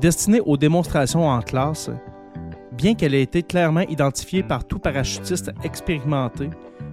destinée 0.00 0.40
aux 0.40 0.56
démonstrations 0.56 1.28
en 1.28 1.40
classe, 1.42 1.90
bien 2.72 2.94
qu'elle 2.94 3.14
ait 3.14 3.22
été 3.22 3.44
clairement 3.44 3.82
identifiée 3.82 4.42
par 4.42 4.64
tout 4.64 4.80
parachutiste 4.80 5.52
expérimenté 5.62 6.50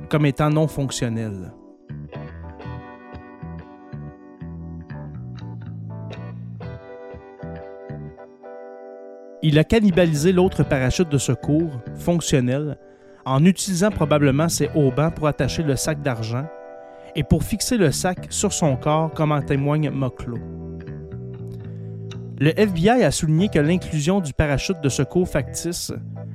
comme 0.09 0.27
étant 0.27 0.51
non 0.51 0.67
fonctionnelle. 0.67 1.53
Il 9.41 9.57
a 9.57 9.63
cannibalisé 9.63 10.33
l'autre 10.33 10.63
parachute 10.63 11.09
de 11.09 11.17
secours, 11.17 11.71
fonctionnel, 11.95 12.77
en 13.25 13.45
utilisant 13.45 13.89
probablement 13.89 14.49
ses 14.49 14.69
haubans 14.75 15.11
pour 15.11 15.27
attacher 15.27 15.63
le 15.63 15.77
sac 15.77 16.01
d'argent 16.01 16.45
et 17.15 17.23
pour 17.23 17.43
fixer 17.43 17.77
le 17.77 17.91
sac 17.91 18.27
sur 18.29 18.51
son 18.51 18.75
corps 18.75 19.11
comme 19.13 19.31
en 19.31 19.41
témoigne 19.41 19.89
Moclo. 19.91 20.37
Le 22.39 22.57
FBI 22.57 23.03
a 23.03 23.11
souligné 23.11 23.49
que 23.49 23.59
l'inclusion 23.59 24.19
du 24.19 24.33
parachute 24.33 24.81
de 24.81 24.89
secours 24.89 25.27
factice, 25.27 25.93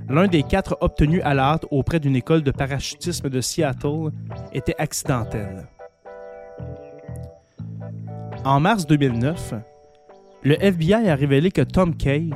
l'un 0.09 0.27
des 0.27 0.43
quatre 0.43 0.79
obtenus 0.81 1.23
à 1.25 1.35
la 1.35 1.45
hâte 1.45 1.67
auprès 1.71 2.01
d'une 2.01 2.17
école 2.17 2.43
de 2.43 2.51
parachutisme 2.51 3.29
de 3.29 3.41
Seattle, 3.41 4.11
était 4.53 4.77
accidentelle. 4.79 5.67
En 8.45 8.61
mars 8.61 8.87
2009, 8.87 9.55
le 10.43 10.63
FBI 10.63 11.09
a 11.09 11.15
révélé 11.15 11.51
que 11.51 11.63
Tom 11.63 11.97
Kay, 11.97 12.29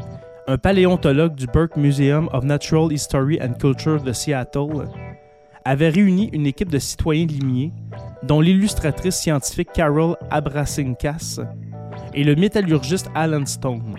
un 0.49 0.57
paléontologue 0.57 1.35
du 1.35 1.47
Burke 1.47 1.77
Museum 1.77 2.31
of 2.33 2.43
Natural 2.43 2.91
History 2.91 3.39
and 3.43 3.53
Culture 3.61 4.03
de 4.03 4.15
Seattle, 4.15 4.89
avait 5.67 5.91
réuni 5.91 6.31
une 6.33 6.47
équipe 6.47 6.71
de 6.71 6.79
citoyens 6.79 7.27
limiers, 7.27 7.71
dont 8.23 8.41
l'illustratrice 8.41 9.17
scientifique 9.17 9.69
Carol 9.75 10.17
Abrasinkas 10.31 11.39
et 12.15 12.25
le 12.25 12.35
métallurgiste 12.35 13.11
Alan 13.15 13.45
Stone. 13.45 13.97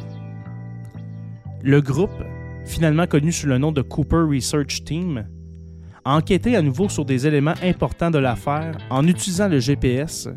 Le 1.62 1.82
groupe, 1.82 2.24
finalement 2.66 3.06
connu 3.06 3.32
sous 3.32 3.46
le 3.46 3.60
nom 3.60 3.72
de 3.72 3.84
Cooper 3.84 4.26
Research 4.28 4.84
Team, 4.84 5.28
a 6.04 6.16
enquêté 6.16 6.56
à 6.56 6.64
nouveau 6.64 6.90
sur 6.90 7.06
des 7.06 7.28
éléments 7.28 7.54
importants 7.62 8.10
de 8.10 8.18
l'affaire 8.18 8.76
en 8.90 9.06
utilisant 9.06 9.50
le 9.50 9.60
GPS, 9.60 10.28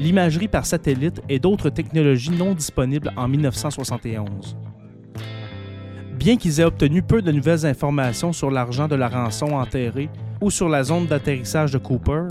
l'imagerie 0.00 0.48
par 0.48 0.66
satellite 0.66 1.22
et 1.28 1.38
d'autres 1.38 1.70
technologies 1.70 2.32
non 2.32 2.54
disponibles 2.54 3.12
en 3.16 3.28
1971. 3.28 4.56
Bien 6.24 6.38
qu'ils 6.38 6.58
aient 6.58 6.64
obtenu 6.64 7.02
peu 7.02 7.20
de 7.20 7.30
nouvelles 7.30 7.66
informations 7.66 8.32
sur 8.32 8.50
l'argent 8.50 8.88
de 8.88 8.94
la 8.94 9.10
rançon 9.10 9.48
enterré 9.48 10.08
ou 10.40 10.50
sur 10.50 10.70
la 10.70 10.82
zone 10.82 11.04
d'atterrissage 11.04 11.70
de 11.72 11.76
Cooper, 11.76 12.28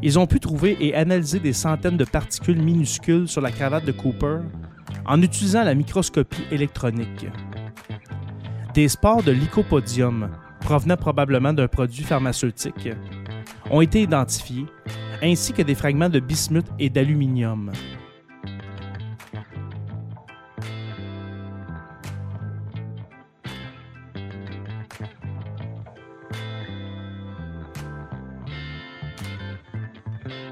ils 0.00 0.16
ont 0.16 0.28
pu 0.28 0.38
trouver 0.38 0.76
et 0.78 0.94
analyser 0.94 1.40
des 1.40 1.52
centaines 1.52 1.96
de 1.96 2.04
particules 2.04 2.62
minuscules 2.62 3.26
sur 3.26 3.40
la 3.40 3.50
cravate 3.50 3.84
de 3.84 3.90
Cooper 3.90 4.36
en 5.04 5.20
utilisant 5.22 5.64
la 5.64 5.74
microscopie 5.74 6.44
électronique. 6.52 7.26
Des 8.74 8.86
spores 8.86 9.24
de 9.24 9.32
lycopodium, 9.32 10.30
provenant 10.60 10.96
probablement 10.96 11.52
d'un 11.52 11.66
produit 11.66 12.04
pharmaceutique, 12.04 12.90
ont 13.72 13.80
été 13.80 14.02
identifiés, 14.02 14.66
ainsi 15.20 15.52
que 15.52 15.62
des 15.62 15.74
fragments 15.74 16.08
de 16.08 16.20
bismuth 16.20 16.68
et 16.78 16.88
d'aluminium. 16.88 17.72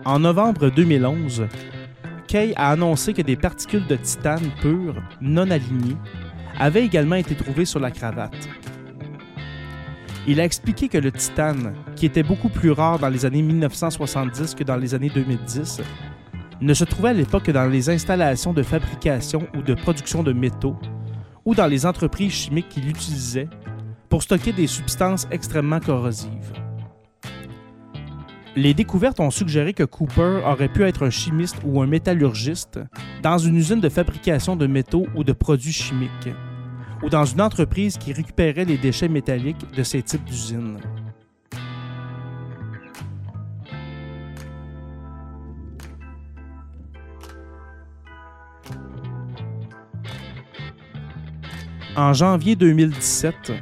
En 0.09 0.21
novembre 0.21 0.71
2011, 0.71 1.49
Kay 2.29 2.55
a 2.57 2.71
annoncé 2.71 3.13
que 3.13 3.21
des 3.21 3.37
particules 3.37 3.87
de 3.87 3.97
titane 3.97 4.51
pures, 4.63 5.03
non 5.21 5.51
alignées, 5.51 5.99
avaient 6.59 6.83
également 6.83 7.17
été 7.17 7.35
trouvées 7.35 7.67
sur 7.67 7.79
la 7.79 7.91
cravate. 7.91 8.49
Il 10.27 10.41
a 10.41 10.47
expliqué 10.47 10.89
que 10.89 10.97
le 10.97 11.13
titane, 11.13 11.75
qui 11.95 12.07
était 12.07 12.23
beaucoup 12.23 12.49
plus 12.49 12.71
rare 12.71 12.99
dans 12.99 13.11
les 13.11 13.27
années 13.27 13.43
1970 13.43 14.55
que 14.55 14.65
dans 14.65 14.77
les 14.77 14.95
années 14.95 15.11
2010, 15.11 15.83
ne 16.63 16.73
se 16.73 16.85
trouvait 16.85 17.11
à 17.11 17.13
l'époque 17.13 17.43
que 17.43 17.53
dans 17.53 17.69
les 17.69 17.91
installations 17.91 18.55
de 18.55 18.63
fabrication 18.63 19.47
ou 19.55 19.61
de 19.61 19.75
production 19.75 20.23
de 20.23 20.33
métaux, 20.33 20.79
ou 21.45 21.55
dans 21.55 21.67
les 21.67 21.85
entreprises 21.85 22.33
chimiques 22.33 22.71
qui 22.71 22.81
l'utilisaient 22.81 23.51
pour 24.09 24.23
stocker 24.23 24.55
des 24.55 24.69
substances 24.69 25.29
extrêmement 25.31 25.81
corrosives. 25.81 26.55
Les 28.61 28.75
découvertes 28.75 29.21
ont 29.21 29.31
suggéré 29.31 29.73
que 29.73 29.85
Cooper 29.85 30.41
aurait 30.45 30.69
pu 30.69 30.83
être 30.83 31.07
un 31.07 31.11
chimiste 31.11 31.59
ou 31.65 31.81
un 31.81 31.87
métallurgiste 31.87 32.81
dans 33.23 33.39
une 33.39 33.55
usine 33.55 33.79
de 33.79 33.89
fabrication 33.89 34.57
de 34.57 34.67
métaux 34.67 35.07
ou 35.15 35.23
de 35.23 35.33
produits 35.33 35.73
chimiques, 35.73 36.35
ou 37.05 37.09
dans 37.09 37.25
une 37.25 37.41
entreprise 37.41 37.97
qui 37.97 38.13
récupérait 38.13 38.65
les 38.65 38.77
déchets 38.77 39.09
métalliques 39.09 39.65
de 39.77 39.85
ces 39.85 40.03
types 40.03 40.25
d'usines. 40.25 40.79
En 51.95 52.13
janvier 52.13 52.57
2017, 52.57 53.53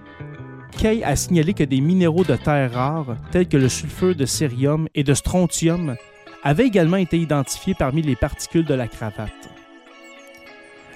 Kay 0.79 1.03
a 1.05 1.17
signalé 1.17 1.55
que 1.55 1.65
des 1.65 1.81
minéraux 1.81 2.25
de 2.25 2.37
terre 2.37 2.73
rares, 2.73 3.17
tels 3.33 3.49
que 3.49 3.57
le 3.57 3.69
sulfure 3.69 4.15
de 4.15 4.27
cérium 4.27 4.89
et 4.95 5.05
de 5.05 5.15
strontium, 5.15 5.97
avaient 6.43 6.67
également 6.67 6.99
été 6.99 7.19
identifiés 7.19 7.75
parmi 7.75 8.03
les 8.03 8.15
particules 8.15 8.65
de 8.65 8.75
la 8.75 8.87
cravate. 8.87 9.31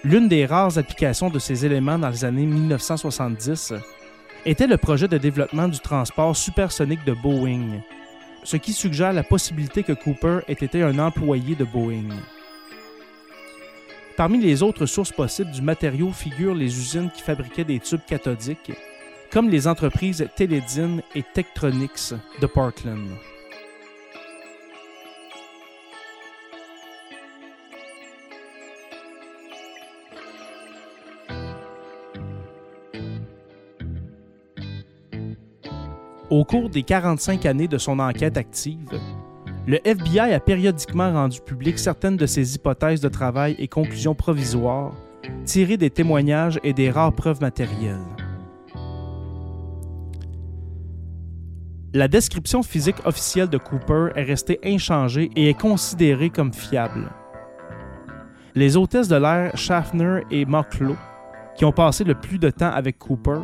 L'une 0.04 0.28
des 0.28 0.44
rares 0.46 0.78
applications 0.78 1.30
de 1.30 1.38
ces 1.38 1.64
éléments 1.64 1.98
dans 1.98 2.10
les 2.10 2.24
années 2.24 2.46
1970 2.46 3.74
était 4.44 4.66
le 4.66 4.76
projet 4.76 5.08
de 5.08 5.18
développement 5.18 5.68
du 5.68 5.80
transport 5.80 6.36
supersonique 6.36 7.04
de 7.04 7.12
Boeing, 7.12 7.80
ce 8.44 8.56
qui 8.56 8.72
suggère 8.72 9.12
la 9.12 9.22
possibilité 9.22 9.82
que 9.82 9.92
Cooper 9.92 10.40
ait 10.46 10.52
été 10.52 10.82
un 10.82 10.98
employé 10.98 11.54
de 11.54 11.64
Boeing. 11.64 12.08
Parmi 14.16 14.38
les 14.38 14.62
autres 14.62 14.84
sources 14.84 15.12
possibles 15.12 15.50
du 15.50 15.62
matériau 15.62 16.12
figurent 16.12 16.54
les 16.54 16.78
usines 16.78 17.10
qui 17.10 17.22
fabriquaient 17.22 17.64
des 17.64 17.80
tubes 17.80 18.04
cathodiques, 18.06 18.72
comme 19.32 19.48
les 19.48 19.68
entreprises 19.68 20.26
Teledyne 20.36 21.02
et 21.14 21.22
Tektronix 21.22 22.14
de 22.40 22.46
Parkland. 22.46 23.08
Au 36.28 36.44
cours 36.44 36.70
des 36.70 36.84
45 36.84 37.44
années 37.44 37.66
de 37.66 37.76
son 37.76 37.98
enquête 37.98 38.36
active, 38.36 39.00
le 39.66 39.78
FBI 39.84 40.32
a 40.32 40.38
périodiquement 40.38 41.12
rendu 41.12 41.40
public 41.40 41.78
certaines 41.78 42.16
de 42.16 42.26
ses 42.26 42.54
hypothèses 42.54 43.00
de 43.00 43.08
travail 43.08 43.56
et 43.58 43.66
conclusions 43.66 44.14
provisoires 44.14 44.92
tirées 45.44 45.76
des 45.76 45.90
témoignages 45.90 46.60
et 46.62 46.72
des 46.72 46.90
rares 46.90 47.12
preuves 47.12 47.40
matérielles. 47.40 48.19
La 51.92 52.06
description 52.06 52.62
physique 52.62 53.04
officielle 53.04 53.48
de 53.48 53.58
Cooper 53.58 54.10
est 54.14 54.22
restée 54.22 54.60
inchangée 54.64 55.28
et 55.34 55.48
est 55.48 55.60
considérée 55.60 56.30
comme 56.30 56.52
fiable. 56.52 57.10
Les 58.54 58.76
hôtesses 58.76 59.08
de 59.08 59.16
l'air 59.16 59.56
Schaffner 59.56 60.20
et 60.30 60.44
Mocklow, 60.44 60.94
qui 61.56 61.64
ont 61.64 61.72
passé 61.72 62.04
le 62.04 62.14
plus 62.14 62.38
de 62.38 62.48
temps 62.50 62.70
avec 62.70 62.96
Cooper, 62.96 63.40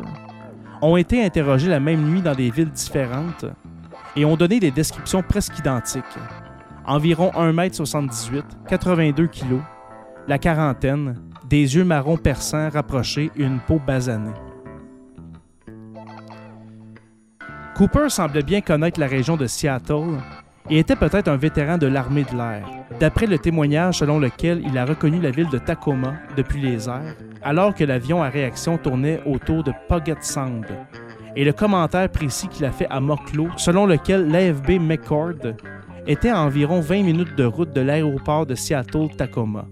ont 0.81 0.95
été 0.95 1.25
interrogés 1.25 1.67
la 1.67 1.81
même 1.81 2.09
nuit 2.09 2.21
dans 2.21 2.35
des 2.35 2.49
villes 2.49 2.71
différentes 2.71 3.45
et 4.15 4.23
ont 4.23 4.37
donné 4.37 4.61
des 4.61 4.71
descriptions 4.71 5.23
presque 5.23 5.59
identiques. 5.59 6.03
Environ 6.85 7.31
1m78, 7.31 8.43
82 8.69 9.27
kg, 9.27 9.59
la 10.25 10.37
quarantaine, 10.37 11.15
des 11.49 11.75
yeux 11.75 11.83
marrons 11.83 12.15
perçants 12.15 12.69
rapprochés 12.69 13.29
et 13.35 13.43
une 13.43 13.59
peau 13.59 13.81
basanée. 13.85 14.31
Cooper 17.77 18.09
semblait 18.09 18.41
bien 18.41 18.61
connaître 18.61 18.99
la 18.99 19.05
région 19.05 19.37
de 19.37 19.45
Seattle 19.45 20.17
et 20.67 20.79
était 20.79 20.95
peut-être 20.95 21.27
un 21.27 21.37
vétéran 21.37 21.77
de 21.77 21.85
l'armée 21.85 22.23
de 22.23 22.35
l'air, 22.35 22.65
d'après 22.99 23.27
le 23.27 23.37
témoignage 23.37 23.99
selon 23.99 24.17
lequel 24.17 24.63
il 24.65 24.75
a 24.79 24.83
reconnu 24.83 25.21
la 25.21 25.29
ville 25.29 25.49
de 25.49 25.59
Tacoma 25.59 26.15
depuis 26.35 26.59
les 26.59 26.89
airs, 26.89 27.15
alors 27.43 27.75
que 27.75 27.83
l'avion 27.83 28.23
à 28.23 28.29
réaction 28.29 28.79
tournait 28.79 29.21
autour 29.27 29.63
de 29.63 29.71
Puget 29.87 30.17
Sound, 30.21 30.65
et 31.35 31.45
le 31.45 31.53
commentaire 31.53 32.09
précis 32.09 32.47
qu'il 32.47 32.65
a 32.65 32.71
fait 32.71 32.87
à 32.89 32.99
Mocklow, 32.99 33.49
selon 33.57 33.85
lequel 33.85 34.27
l'AFB 34.27 34.81
McCord 34.81 35.53
était 36.07 36.29
à 36.29 36.41
environ 36.41 36.79
20 36.79 37.03
minutes 37.03 37.35
de 37.35 37.43
route 37.43 37.73
de 37.73 37.81
l'aéroport 37.81 38.47
de 38.47 38.55
Seattle-Tacoma. 38.55 39.67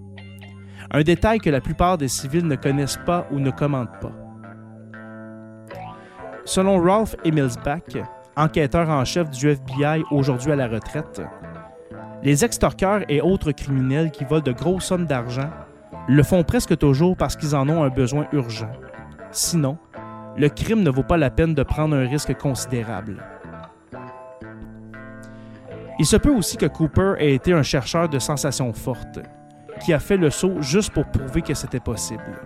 Un 0.92 1.02
détail 1.02 1.40
que 1.40 1.50
la 1.50 1.60
plupart 1.60 1.98
des 1.98 2.08
civils 2.08 2.46
ne 2.46 2.56
connaissent 2.56 3.00
pas 3.04 3.28
ou 3.32 3.40
ne 3.40 3.50
commentent 3.50 4.00
pas. 4.00 4.25
Selon 6.46 6.80
Ralph 6.80 7.16
Emilsbach, 7.24 7.82
enquêteur 8.36 8.88
en 8.88 9.04
chef 9.04 9.32
du 9.32 9.50
FBI 9.50 10.04
aujourd'hui 10.12 10.52
à 10.52 10.56
la 10.56 10.68
retraite, 10.68 11.20
les 12.22 12.46
extorqueurs 12.46 13.02
et 13.10 13.20
autres 13.20 13.52
criminels 13.52 14.12
qui 14.12 14.26
volent 14.26 14.44
de 14.44 14.52
grosses 14.52 14.86
sommes 14.86 15.08
d'argent 15.08 15.50
le 16.08 16.22
font 16.22 16.44
presque 16.44 16.78
toujours 16.78 17.18
parce 17.18 17.36
qu'ils 17.36 17.56
en 17.56 17.68
ont 17.68 17.84
un 17.84 17.90
besoin 17.90 18.28
urgent. 18.32 18.72
Sinon, 19.32 19.80
le 20.38 20.48
crime 20.50 20.84
ne 20.84 20.92
vaut 20.92 21.04
pas 21.04 21.18
la 21.18 21.32
peine 21.32 21.56
de 21.56 21.64
prendre 21.64 21.96
un 21.96 22.08
risque 22.08 22.38
considérable. 22.38 23.24
Il 25.98 26.06
se 26.06 26.18
peut 26.18 26.30
aussi 26.30 26.58
que 26.58 26.68
Cooper 26.68 27.14
ait 27.18 27.34
été 27.34 27.54
un 27.54 27.64
chercheur 27.64 28.08
de 28.08 28.20
sensations 28.20 28.72
fortes, 28.72 29.20
qui 29.82 29.94
a 29.94 30.00
fait 30.00 30.18
le 30.18 30.30
saut 30.30 30.62
juste 30.62 30.92
pour 30.94 31.06
prouver 31.06 31.42
que 31.42 31.56
c'était 31.56 31.80
possible. 31.80 32.40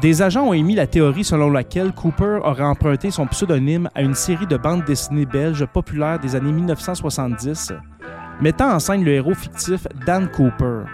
Des 0.00 0.22
agents 0.22 0.46
ont 0.46 0.54
émis 0.54 0.74
la 0.74 0.86
théorie 0.86 1.24
selon 1.24 1.50
laquelle 1.50 1.92
Cooper 1.92 2.38
aurait 2.42 2.64
emprunté 2.64 3.10
son 3.10 3.26
pseudonyme 3.26 3.90
à 3.94 4.00
une 4.00 4.14
série 4.14 4.46
de 4.46 4.56
bandes 4.56 4.84
dessinées 4.84 5.26
belges 5.26 5.66
populaires 5.66 6.18
des 6.18 6.34
années 6.34 6.52
1970, 6.52 7.74
mettant 8.40 8.72
en 8.72 8.78
scène 8.78 9.04
le 9.04 9.12
héros 9.12 9.34
fictif 9.34 9.86
Dan 10.06 10.30
Cooper, 10.30 10.84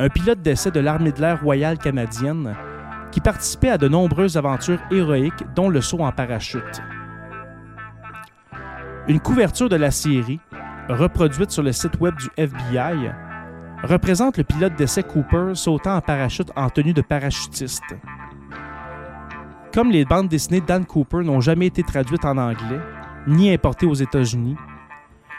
un 0.00 0.08
pilote 0.08 0.42
d'essai 0.42 0.72
de 0.72 0.80
l'armée 0.80 1.12
de 1.12 1.20
l'air 1.20 1.40
royale 1.40 1.78
canadienne 1.78 2.56
qui 3.12 3.20
participait 3.20 3.70
à 3.70 3.78
de 3.78 3.86
nombreuses 3.86 4.36
aventures 4.36 4.80
héroïques, 4.90 5.44
dont 5.54 5.68
le 5.68 5.80
saut 5.80 6.00
en 6.00 6.10
parachute. 6.10 6.82
Une 9.06 9.20
couverture 9.20 9.68
de 9.68 9.76
la 9.76 9.92
série, 9.92 10.40
reproduite 10.88 11.52
sur 11.52 11.62
le 11.62 11.72
site 11.72 12.00
web 12.00 12.16
du 12.16 12.28
FBI, 12.36 13.10
représente 13.84 14.38
le 14.38 14.44
pilote 14.44 14.74
d'essai 14.74 15.04
Cooper 15.04 15.52
sautant 15.54 15.94
en 15.94 16.00
parachute 16.00 16.50
en 16.56 16.68
tenue 16.68 16.92
de 16.92 17.02
parachutiste. 17.02 17.94
Comme 19.72 19.92
les 19.92 20.04
bandes 20.04 20.28
dessinées 20.28 20.60
Dan 20.60 20.84
Cooper 20.84 21.18
n'ont 21.18 21.40
jamais 21.40 21.66
été 21.66 21.84
traduites 21.84 22.24
en 22.24 22.38
anglais, 22.38 22.80
ni 23.28 23.52
importées 23.52 23.86
aux 23.86 23.94
États-Unis, 23.94 24.56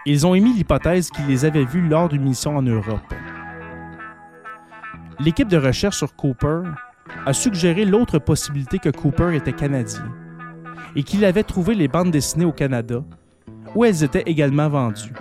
ils 0.06 0.26
ont 0.26 0.34
émis 0.34 0.54
l'hypothèse 0.54 1.10
qu'ils 1.10 1.28
les 1.28 1.44
avaient 1.44 1.65
vues 1.65 1.88
lors 1.88 2.08
d'une 2.08 2.24
mission 2.24 2.56
en 2.56 2.62
Europe. 2.62 3.13
L'équipe 5.20 5.50
de 5.50 5.58
recherche 5.58 5.98
sur 5.98 6.15
Cooper 6.15 6.63
a 7.26 7.34
suggéré 7.34 7.84
l'autre 7.84 8.20
possibilité 8.20 8.80
que 8.80 8.89
Cooper 8.89 9.36
était 9.36 9.54
canadien 9.54 10.10
et 10.96 11.04
qu'il 11.04 11.26
avait 11.26 11.44
trouvé 11.44 11.76
les 11.76 11.89
bandes 11.89 12.12
dessinées 12.12 12.46
au 12.46 12.54
Canada, 12.54 13.04
où 13.76 13.84
elles 13.84 14.04
étaient 14.04 14.24
également 14.26 14.70
vendues. 14.70 15.13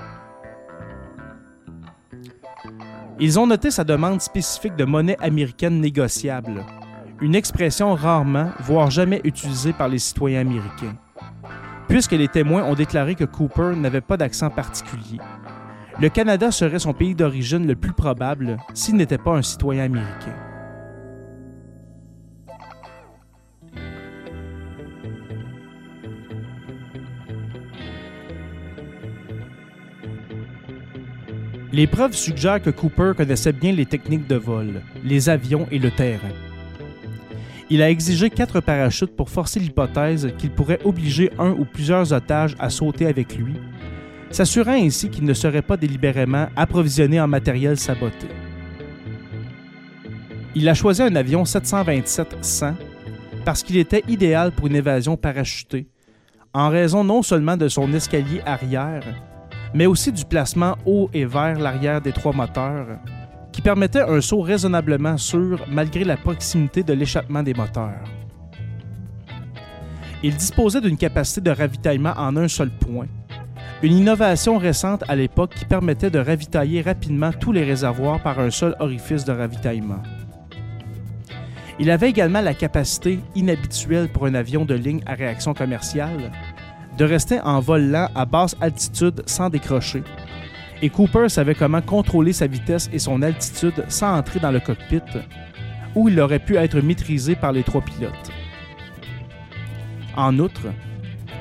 Ils 3.18 3.38
ont 3.38 3.46
noté 3.46 3.70
sa 3.70 3.84
demande 3.84 4.20
spécifique 4.20 4.76
de 4.76 4.84
monnaie 4.84 5.18
américaine 5.20 5.80
négociable, 5.80 6.64
une 7.20 7.34
expression 7.34 7.94
rarement, 7.94 8.50
voire 8.60 8.90
jamais 8.90 9.20
utilisée 9.24 9.72
par 9.72 9.88
les 9.88 9.98
citoyens 9.98 10.40
américains, 10.40 10.96
puisque 11.88 12.12
les 12.12 12.28
témoins 12.28 12.64
ont 12.64 12.74
déclaré 12.74 13.14
que 13.14 13.24
Cooper 13.24 13.74
n'avait 13.76 14.00
pas 14.00 14.16
d'accent 14.16 14.48
particulier. 14.48 15.18
Le 16.00 16.08
Canada 16.08 16.50
serait 16.50 16.78
son 16.78 16.94
pays 16.94 17.14
d'origine 17.14 17.66
le 17.66 17.76
plus 17.76 17.92
probable 17.92 18.56
s'il 18.72 18.96
n'était 18.96 19.18
pas 19.18 19.36
un 19.36 19.42
citoyen 19.42 19.84
américain. 19.84 20.34
Les 31.72 31.86
preuves 31.86 32.14
suggèrent 32.14 32.60
que 32.60 32.70
Cooper 32.70 33.12
connaissait 33.16 33.52
bien 33.52 33.72
les 33.72 33.86
techniques 33.86 34.26
de 34.26 34.34
vol, 34.34 34.82
les 35.04 35.28
avions 35.28 35.68
et 35.70 35.78
le 35.78 35.90
terrain. 35.90 36.49
Il 37.72 37.82
a 37.82 37.88
exigé 37.88 38.30
quatre 38.30 38.60
parachutes 38.60 39.14
pour 39.14 39.30
forcer 39.30 39.60
l'hypothèse 39.60 40.32
qu'il 40.36 40.50
pourrait 40.50 40.80
obliger 40.84 41.30
un 41.38 41.50
ou 41.50 41.64
plusieurs 41.64 42.12
otages 42.12 42.56
à 42.58 42.68
sauter 42.68 43.06
avec 43.06 43.36
lui, 43.36 43.54
s'assurant 44.30 44.72
ainsi 44.72 45.08
qu'il 45.08 45.24
ne 45.24 45.34
serait 45.34 45.62
pas 45.62 45.76
délibérément 45.76 46.48
approvisionné 46.56 47.20
en 47.20 47.28
matériel 47.28 47.78
saboté. 47.78 48.26
Il 50.56 50.68
a 50.68 50.74
choisi 50.74 51.02
un 51.02 51.14
avion 51.14 51.44
727-100 51.44 52.74
parce 53.44 53.62
qu'il 53.62 53.76
était 53.76 54.02
idéal 54.08 54.50
pour 54.50 54.66
une 54.66 54.74
évasion 54.74 55.16
parachutée, 55.16 55.86
en 56.52 56.70
raison 56.70 57.04
non 57.04 57.22
seulement 57.22 57.56
de 57.56 57.68
son 57.68 57.92
escalier 57.92 58.40
arrière, 58.44 59.04
mais 59.74 59.86
aussi 59.86 60.10
du 60.10 60.24
placement 60.24 60.76
haut 60.84 61.08
et 61.14 61.24
vers 61.24 61.56
l'arrière 61.56 62.00
des 62.00 62.10
trois 62.10 62.32
moteurs, 62.32 62.98
qui 63.52 63.62
permettait 63.62 64.00
un 64.00 64.20
saut 64.20 64.40
raisonnablement 64.40 65.16
sûr 65.16 65.64
malgré 65.68 66.04
la 66.04 66.16
proximité 66.16 66.82
de 66.82 66.92
l'échappement 66.92 67.42
des 67.42 67.54
moteurs. 67.54 68.04
Il 70.22 70.36
disposait 70.36 70.80
d'une 70.80 70.96
capacité 70.96 71.40
de 71.40 71.50
ravitaillement 71.50 72.12
en 72.16 72.36
un 72.36 72.48
seul 72.48 72.70
point, 72.70 73.06
une 73.82 73.96
innovation 73.96 74.58
récente 74.58 75.02
à 75.08 75.16
l'époque 75.16 75.54
qui 75.54 75.64
permettait 75.64 76.10
de 76.10 76.18
ravitailler 76.18 76.82
rapidement 76.82 77.32
tous 77.32 77.52
les 77.52 77.64
réservoirs 77.64 78.22
par 78.22 78.38
un 78.38 78.50
seul 78.50 78.76
orifice 78.78 79.24
de 79.24 79.32
ravitaillement. 79.32 80.02
Il 81.78 81.90
avait 81.90 82.10
également 82.10 82.42
la 82.42 82.52
capacité 82.52 83.20
inhabituelle 83.34 84.10
pour 84.10 84.26
un 84.26 84.34
avion 84.34 84.66
de 84.66 84.74
ligne 84.74 85.00
à 85.06 85.14
réaction 85.14 85.54
commerciale 85.54 86.30
de 86.98 87.04
rester 87.06 87.40
en 87.40 87.60
vol 87.60 87.90
lent 87.90 88.08
à 88.14 88.26
basse 88.26 88.54
altitude 88.60 89.22
sans 89.24 89.48
décrocher, 89.48 90.02
et 90.82 90.90
Cooper 90.90 91.28
savait 91.28 91.54
comment 91.54 91.82
contrôler 91.82 92.32
sa 92.32 92.46
vitesse 92.46 92.88
et 92.92 92.98
son 92.98 93.22
altitude 93.22 93.84
sans 93.88 94.16
entrer 94.16 94.40
dans 94.40 94.50
le 94.50 94.60
cockpit, 94.60 95.02
où 95.94 96.08
il 96.08 96.18
aurait 96.20 96.38
pu 96.38 96.56
être 96.56 96.80
maîtrisé 96.80 97.34
par 97.34 97.52
les 97.52 97.62
trois 97.62 97.82
pilotes. 97.82 98.30
En 100.16 100.38
outre, 100.38 100.68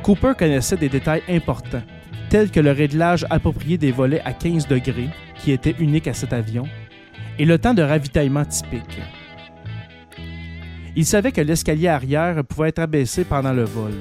Cooper 0.04 0.34
connaissait 0.38 0.78
des 0.78 0.90
détails 0.90 1.24
importants, 1.30 1.84
tels 2.30 2.52
que 2.52 2.60
le 2.60 2.72
réglage 2.72 3.26
approprié 3.30 3.78
des 3.78 3.92
volets 3.92 4.22
à 4.26 4.34
15 4.34 4.68
degrés, 4.68 5.10
qui 5.36 5.52
était 5.52 5.76
unique 5.80 6.08
à 6.08 6.14
cet 6.14 6.34
avion, 6.34 6.68
et 7.38 7.46
le 7.46 7.58
temps 7.58 7.74
de 7.74 7.82
ravitaillement 7.82 8.46
typique. 8.46 9.02
Il 10.96 11.06
savait 11.06 11.32
que 11.32 11.42
l'escalier 11.42 11.88
arrière 11.88 12.44
pouvait 12.44 12.70
être 12.70 12.80
abaissé 12.80 13.24
pendant 13.24 13.54
le 13.54 13.64
vol, 13.64 13.94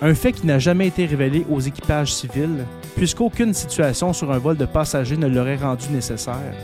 un 0.00 0.14
fait 0.14 0.32
qui 0.32 0.46
n'a 0.46 0.58
jamais 0.58 0.88
été 0.88 1.06
révélé 1.06 1.44
aux 1.50 1.60
équipages 1.60 2.12
civils, 2.14 2.64
puisqu'aucune 2.96 3.54
situation 3.54 4.12
sur 4.12 4.32
un 4.32 4.38
vol 4.38 4.56
de 4.56 4.64
passagers 4.64 5.16
ne 5.16 5.28
l'aurait 5.28 5.56
rendu 5.56 5.88
nécessaire, 5.90 6.54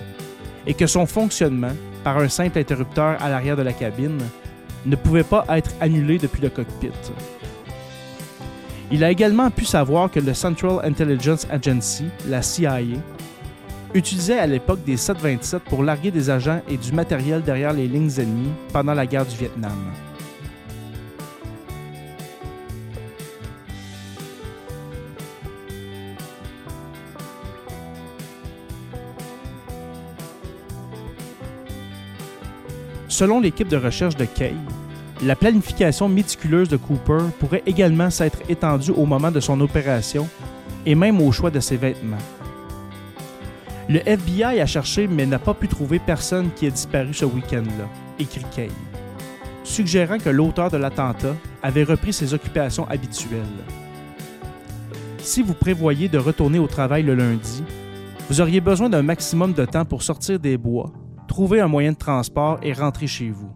et 0.66 0.74
que 0.74 0.86
son 0.86 1.06
fonctionnement, 1.06 1.72
par 2.02 2.18
un 2.18 2.28
simple 2.28 2.58
interrupteur 2.58 3.22
à 3.22 3.28
l'arrière 3.28 3.56
de 3.56 3.62
la 3.62 3.72
cabine, 3.72 4.18
ne 4.84 4.96
pouvait 4.96 5.22
pas 5.22 5.44
être 5.50 5.70
annulé 5.80 6.18
depuis 6.18 6.42
le 6.42 6.48
cockpit. 6.48 6.90
Il 8.90 9.04
a 9.04 9.10
également 9.10 9.50
pu 9.50 9.64
savoir 9.64 10.10
que 10.10 10.20
le 10.20 10.34
Central 10.34 10.80
Intelligence 10.82 11.46
Agency, 11.50 12.06
la 12.28 12.42
CIA, 12.42 12.80
utilisait 13.94 14.38
à 14.38 14.46
l'époque 14.46 14.84
des 14.84 14.96
727 14.96 15.62
pour 15.64 15.82
larguer 15.82 16.10
des 16.10 16.30
agents 16.30 16.60
et 16.68 16.76
du 16.76 16.92
matériel 16.92 17.42
derrière 17.42 17.72
les 17.72 17.86
lignes 17.86 18.10
ennemies 18.18 18.52
pendant 18.72 18.94
la 18.94 19.06
guerre 19.06 19.26
du 19.26 19.36
Vietnam. 19.36 19.92
Selon 33.12 33.40
l'équipe 33.40 33.68
de 33.68 33.76
recherche 33.76 34.16
de 34.16 34.24
Kay, 34.24 34.54
la 35.22 35.36
planification 35.36 36.08
méticuleuse 36.08 36.70
de 36.70 36.78
Cooper 36.78 37.18
pourrait 37.38 37.62
également 37.66 38.08
s'être 38.08 38.38
étendue 38.48 38.90
au 38.92 39.04
moment 39.04 39.30
de 39.30 39.38
son 39.38 39.60
opération 39.60 40.26
et 40.86 40.94
même 40.94 41.20
au 41.20 41.30
choix 41.30 41.50
de 41.50 41.60
ses 41.60 41.76
vêtements. 41.76 42.16
Le 43.90 44.00
FBI 44.08 44.60
a 44.60 44.64
cherché 44.64 45.08
mais 45.08 45.26
n'a 45.26 45.38
pas 45.38 45.52
pu 45.52 45.68
trouver 45.68 45.98
personne 45.98 46.48
qui 46.56 46.64
ait 46.64 46.70
disparu 46.70 47.12
ce 47.12 47.26
week-end-là, 47.26 47.86
écrit 48.18 48.46
Kay, 48.50 48.70
suggérant 49.62 50.16
que 50.16 50.30
l'auteur 50.30 50.70
de 50.70 50.78
l'attentat 50.78 51.36
avait 51.62 51.84
repris 51.84 52.14
ses 52.14 52.32
occupations 52.32 52.88
habituelles. 52.88 53.42
Si 55.18 55.42
vous 55.42 55.52
prévoyez 55.52 56.08
de 56.08 56.16
retourner 56.16 56.58
au 56.58 56.66
travail 56.66 57.02
le 57.02 57.14
lundi, 57.14 57.62
vous 58.30 58.40
auriez 58.40 58.62
besoin 58.62 58.88
d'un 58.88 59.02
maximum 59.02 59.52
de 59.52 59.66
temps 59.66 59.84
pour 59.84 60.02
sortir 60.02 60.38
des 60.38 60.56
bois, 60.56 60.90
trouver 61.28 61.60
un 61.60 61.68
moyen 61.68 61.92
de 61.92 61.96
transport 61.96 62.58
et 62.62 62.72
rentrer 62.72 63.06
chez 63.06 63.30
vous. 63.30 63.50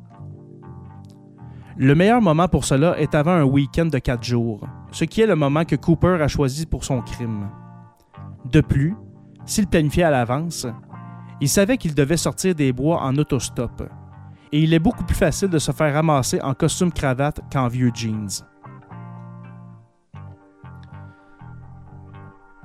Le 1.77 1.95
meilleur 1.95 2.23
moment 2.23 2.49
pour 2.49 2.65
cela 2.65 2.99
est 2.99 3.15
avant 3.15 3.33
un 3.33 3.45
week-end 3.45 3.87
de 3.87 3.99
quatre 3.99 4.25
jours, 4.25 4.67
ce 4.93 5.05
qui 5.05 5.21
est 5.21 5.27
le 5.27 5.37
moment 5.37 5.65
que 5.65 5.77
Cooper 5.77 6.19
a 6.23 6.29
choisi 6.29 6.65
pour 6.65 6.85
son 6.85 7.03
crime. 7.03 7.51
De 8.51 8.63
plus, 8.63 8.97
s'il 9.45 9.67
planifiait 9.67 10.05
à 10.05 10.11
l'avance, 10.11 10.67
il 11.41 11.49
savait 11.49 11.77
qu'il 11.77 11.95
devait 11.95 12.17
sortir 12.17 12.55
des 12.55 12.73
bois 12.73 13.03
en 13.03 13.15
autostop, 13.17 13.83
et 14.53 14.61
il 14.61 14.73
est 14.73 14.79
beaucoup 14.79 15.05
plus 15.05 15.17
facile 15.17 15.51
de 15.51 15.59
se 15.59 15.71
faire 15.71 15.93
ramasser 15.93 16.41
en 16.41 16.55
costume 16.55 16.93
cravate 16.93 17.41
qu'en 17.53 17.69
vieux 17.69 17.91
jeans. 17.95 18.43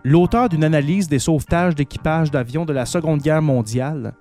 L'auteur 0.03 0.49
d'une 0.49 0.63
analyse 0.63 1.07
des 1.07 1.19
sauvetages 1.19 1.75
d'équipage 1.75 2.31
d'avions 2.31 2.65
de 2.65 2.73
la 2.73 2.85
Seconde 2.85 3.21
Guerre 3.21 3.41
mondiale 3.41 4.13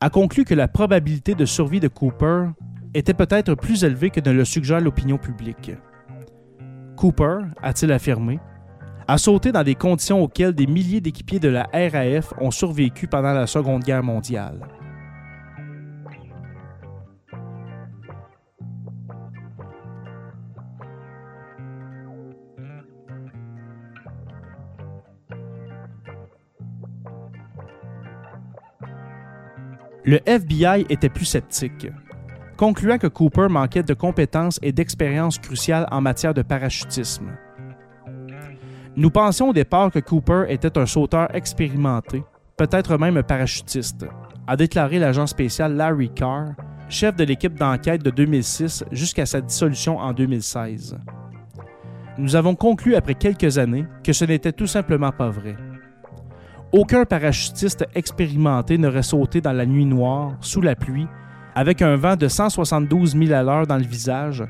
a 0.00 0.10
conclu 0.10 0.44
que 0.44 0.54
la 0.54 0.68
probabilité 0.68 1.34
de 1.34 1.44
survie 1.44 1.80
de 1.80 1.88
Cooper 1.88 2.46
était 2.94 3.14
peut-être 3.14 3.54
plus 3.54 3.84
élevée 3.84 4.10
que 4.10 4.20
ne 4.20 4.32
le 4.32 4.44
suggère 4.44 4.80
l'opinion 4.80 5.18
publique. 5.18 5.72
Cooper, 6.96 7.38
a-t-il 7.62 7.90
affirmé, 7.92 8.38
a 9.08 9.18
sauté 9.18 9.52
dans 9.52 9.64
des 9.64 9.74
conditions 9.74 10.22
auxquelles 10.22 10.54
des 10.54 10.66
milliers 10.66 11.00
d'équipiers 11.00 11.40
de 11.40 11.48
la 11.48 11.68
RAF 11.72 12.32
ont 12.40 12.50
survécu 12.50 13.06
pendant 13.06 13.32
la 13.32 13.46
Seconde 13.46 13.82
Guerre 13.82 14.02
mondiale. 14.02 14.60
Le 30.06 30.20
FBI 30.26 30.84
était 30.90 31.08
plus 31.08 31.24
sceptique, 31.24 31.88
concluant 32.58 32.98
que 32.98 33.06
Cooper 33.06 33.46
manquait 33.48 33.82
de 33.82 33.94
compétences 33.94 34.58
et 34.60 34.70
d'expérience 34.70 35.38
cruciales 35.38 35.88
en 35.90 36.02
matière 36.02 36.34
de 36.34 36.42
parachutisme. 36.42 37.30
Nous 38.96 39.10
pensions 39.10 39.48
au 39.48 39.52
départ 39.54 39.90
que 39.90 40.00
Cooper 40.00 40.44
était 40.50 40.76
un 40.76 40.84
sauteur 40.84 41.34
expérimenté, 41.34 42.22
peut-être 42.58 42.98
même 42.98 43.16
un 43.16 43.22
parachutiste, 43.22 44.04
a 44.46 44.56
déclaré 44.56 44.98
l'agent 44.98 45.26
spécial 45.26 45.74
Larry 45.74 46.10
Carr, 46.10 46.52
chef 46.90 47.16
de 47.16 47.24
l'équipe 47.24 47.58
d'enquête 47.58 48.02
de 48.02 48.10
2006 48.10 48.84
jusqu'à 48.92 49.24
sa 49.24 49.40
dissolution 49.40 49.96
en 49.96 50.12
2016. 50.12 50.98
Nous 52.18 52.36
avons 52.36 52.54
conclu 52.54 52.94
après 52.94 53.14
quelques 53.14 53.56
années 53.56 53.86
que 54.04 54.12
ce 54.12 54.26
n'était 54.26 54.52
tout 54.52 54.66
simplement 54.66 55.12
pas 55.12 55.30
vrai. 55.30 55.56
Aucun 56.76 57.04
parachutiste 57.04 57.86
expérimenté 57.94 58.78
n'aurait 58.78 59.04
sauté 59.04 59.40
dans 59.40 59.52
la 59.52 59.64
nuit 59.64 59.84
noire, 59.84 60.36
sous 60.40 60.60
la 60.60 60.74
pluie, 60.74 61.06
avec 61.54 61.82
un 61.82 61.94
vent 61.94 62.16
de 62.16 62.26
172 62.26 63.16
000 63.16 63.32
à 63.32 63.44
l'heure 63.44 63.68
dans 63.68 63.76
le 63.76 63.84
visage, 63.84 64.42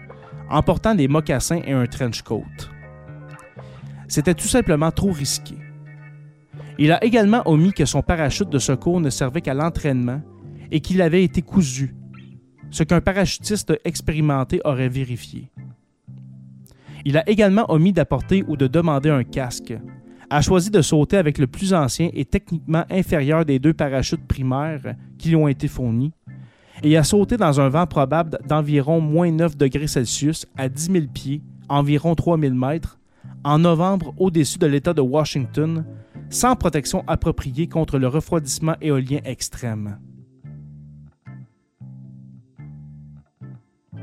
en 0.48 0.62
portant 0.62 0.94
des 0.94 1.06
mocassins 1.06 1.60
et 1.66 1.72
un 1.72 1.84
trench 1.84 2.22
coat. 2.22 2.46
C'était 4.08 4.32
tout 4.32 4.48
simplement 4.48 4.90
trop 4.90 5.12
risqué. 5.12 5.54
Il 6.78 6.92
a 6.92 7.04
également 7.04 7.42
omis 7.44 7.74
que 7.74 7.84
son 7.84 8.00
parachute 8.00 8.48
de 8.48 8.58
secours 8.58 9.02
ne 9.02 9.10
servait 9.10 9.42
qu'à 9.42 9.52
l'entraînement 9.52 10.22
et 10.70 10.80
qu'il 10.80 11.02
avait 11.02 11.24
été 11.24 11.42
cousu, 11.42 11.94
ce 12.70 12.84
qu'un 12.84 13.02
parachutiste 13.02 13.74
expérimenté 13.84 14.62
aurait 14.64 14.88
vérifié. 14.88 15.50
Il 17.04 17.18
a 17.18 17.28
également 17.28 17.70
omis 17.70 17.92
d'apporter 17.92 18.46
ou 18.48 18.56
de 18.56 18.66
demander 18.66 19.10
un 19.10 19.24
casque, 19.24 19.74
a 20.30 20.40
choisi 20.40 20.70
de 20.70 20.82
sauter 20.82 21.16
avec 21.16 21.38
le 21.38 21.46
plus 21.46 21.74
ancien 21.74 22.10
et 22.12 22.24
techniquement 22.24 22.84
inférieur 22.90 23.44
des 23.44 23.58
deux 23.58 23.74
parachutes 23.74 24.26
primaires 24.26 24.94
qui 25.18 25.30
lui 25.30 25.36
ont 25.36 25.48
été 25.48 25.68
fournis, 25.68 26.12
et 26.82 26.96
a 26.96 27.04
sauté 27.04 27.36
dans 27.36 27.60
un 27.60 27.68
vent 27.68 27.86
probable 27.86 28.38
d'environ 28.46 29.00
moins 29.00 29.30
9 29.30 29.56
degrés 29.56 29.86
Celsius 29.86 30.46
à 30.56 30.68
10 30.68 30.92
000 30.92 31.04
pieds, 31.12 31.42
environ 31.68 32.14
3 32.14 32.38
000 32.38 32.54
mètres, 32.54 32.98
en 33.44 33.58
novembre 33.58 34.14
au-dessus 34.18 34.58
de 34.58 34.66
l'État 34.66 34.92
de 34.92 35.00
Washington, 35.00 35.84
sans 36.30 36.56
protection 36.56 37.04
appropriée 37.06 37.68
contre 37.68 37.98
le 37.98 38.08
refroidissement 38.08 38.74
éolien 38.80 39.20
extrême. 39.24 39.98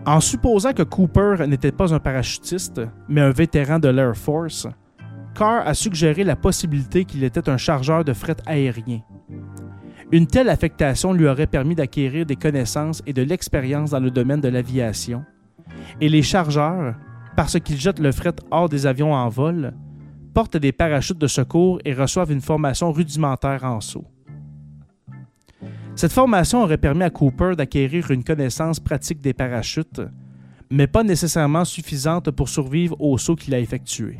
En 0.05 0.19
supposant 0.19 0.73
que 0.73 0.81
Cooper 0.81 1.45
n'était 1.47 1.71
pas 1.71 1.93
un 1.93 1.99
parachutiste, 1.99 2.81
mais 3.07 3.21
un 3.21 3.29
vétéran 3.29 3.77
de 3.77 3.89
l'Air 3.89 4.15
Force, 4.17 4.67
Carr 5.35 5.65
a 5.65 5.73
suggéré 5.73 6.23
la 6.23 6.35
possibilité 6.35 7.05
qu'il 7.05 7.23
était 7.23 7.49
un 7.49 7.57
chargeur 7.57 8.03
de 8.03 8.13
fret 8.13 8.37
aérien. 8.45 9.01
Une 10.11 10.27
telle 10.27 10.49
affectation 10.49 11.13
lui 11.13 11.27
aurait 11.27 11.47
permis 11.47 11.75
d'acquérir 11.75 12.25
des 12.25 12.35
connaissances 12.35 13.01
et 13.07 13.13
de 13.13 13.21
l'expérience 13.21 13.91
dans 13.91 13.99
le 13.99 14.11
domaine 14.11 14.41
de 14.41 14.49
l'aviation, 14.49 15.23
Et 16.01 16.09
les 16.09 16.21
chargeurs, 16.21 16.95
parce 17.37 17.57
qu'ils 17.59 17.79
jettent 17.79 17.99
le 17.99 18.11
fret 18.11 18.35
hors 18.51 18.67
des 18.67 18.85
avions 18.85 19.13
en 19.13 19.29
vol, 19.29 19.73
portent 20.33 20.57
des 20.57 20.73
parachutes 20.73 21.17
de 21.17 21.27
secours 21.27 21.79
et 21.85 21.93
reçoivent 21.93 22.31
une 22.31 22.41
formation 22.41 22.91
rudimentaire 22.91 23.63
en 23.63 23.79
saut. 23.79 24.05
Cette 25.95 26.11
formation 26.11 26.63
aurait 26.63 26.77
permis 26.77 27.03
à 27.03 27.09
Cooper 27.09 27.53
d'acquérir 27.57 28.11
une 28.11 28.23
connaissance 28.23 28.79
pratique 28.79 29.21
des 29.21 29.33
parachutes, 29.33 30.01
mais 30.69 30.87
pas 30.87 31.03
nécessairement 31.03 31.65
suffisante 31.65 32.31
pour 32.31 32.49
survivre 32.49 32.99
au 32.99 33.17
saut 33.17 33.35
qu'il 33.35 33.53
a 33.53 33.59
effectué. 33.59 34.17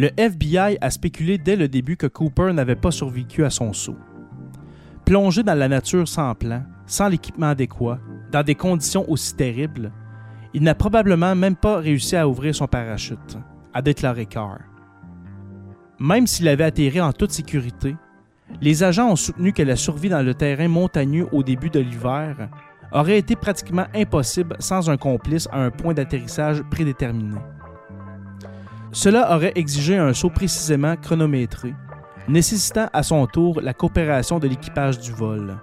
Le 0.00 0.08
FBI 0.16 0.78
a 0.80 0.88
spéculé 0.88 1.36
dès 1.36 1.56
le 1.56 1.68
début 1.68 1.98
que 1.98 2.06
Cooper 2.06 2.54
n'avait 2.54 2.74
pas 2.74 2.90
survécu 2.90 3.44
à 3.44 3.50
son 3.50 3.74
saut. 3.74 3.98
Plongé 5.04 5.42
dans 5.42 5.54
la 5.54 5.68
nature 5.68 6.08
sans 6.08 6.34
plan, 6.34 6.62
sans 6.86 7.08
l'équipement 7.08 7.48
adéquat, 7.48 7.98
dans 8.32 8.42
des 8.42 8.54
conditions 8.54 9.04
aussi 9.10 9.36
terribles, 9.36 9.92
il 10.54 10.62
n'a 10.62 10.74
probablement 10.74 11.34
même 11.34 11.54
pas 11.54 11.76
réussi 11.76 12.16
à 12.16 12.26
ouvrir 12.26 12.54
son 12.54 12.66
parachute, 12.66 13.36
a 13.74 13.82
déclaré 13.82 14.24
Carr. 14.24 14.60
Même 15.98 16.26
s'il 16.26 16.48
avait 16.48 16.64
atterri 16.64 17.02
en 17.02 17.12
toute 17.12 17.32
sécurité, 17.32 17.94
les 18.62 18.82
agents 18.82 19.10
ont 19.10 19.16
soutenu 19.16 19.52
que 19.52 19.62
la 19.62 19.76
survie 19.76 20.08
dans 20.08 20.22
le 20.22 20.32
terrain 20.32 20.68
montagneux 20.68 21.28
au 21.30 21.42
début 21.42 21.68
de 21.68 21.80
l'hiver 21.80 22.48
aurait 22.90 23.18
été 23.18 23.36
pratiquement 23.36 23.84
impossible 23.94 24.56
sans 24.60 24.88
un 24.88 24.96
complice 24.96 25.46
à 25.52 25.62
un 25.62 25.70
point 25.70 25.92
d'atterrissage 25.92 26.62
prédéterminé. 26.70 27.36
Cela 28.92 29.36
aurait 29.36 29.52
exigé 29.54 29.96
un 29.96 30.12
saut 30.12 30.30
précisément 30.30 30.96
chronométré, 30.96 31.74
nécessitant 32.28 32.88
à 32.92 33.04
son 33.04 33.26
tour 33.26 33.60
la 33.60 33.72
coopération 33.72 34.40
de 34.40 34.48
l'équipage 34.48 34.98
du 34.98 35.12
vol. 35.12 35.58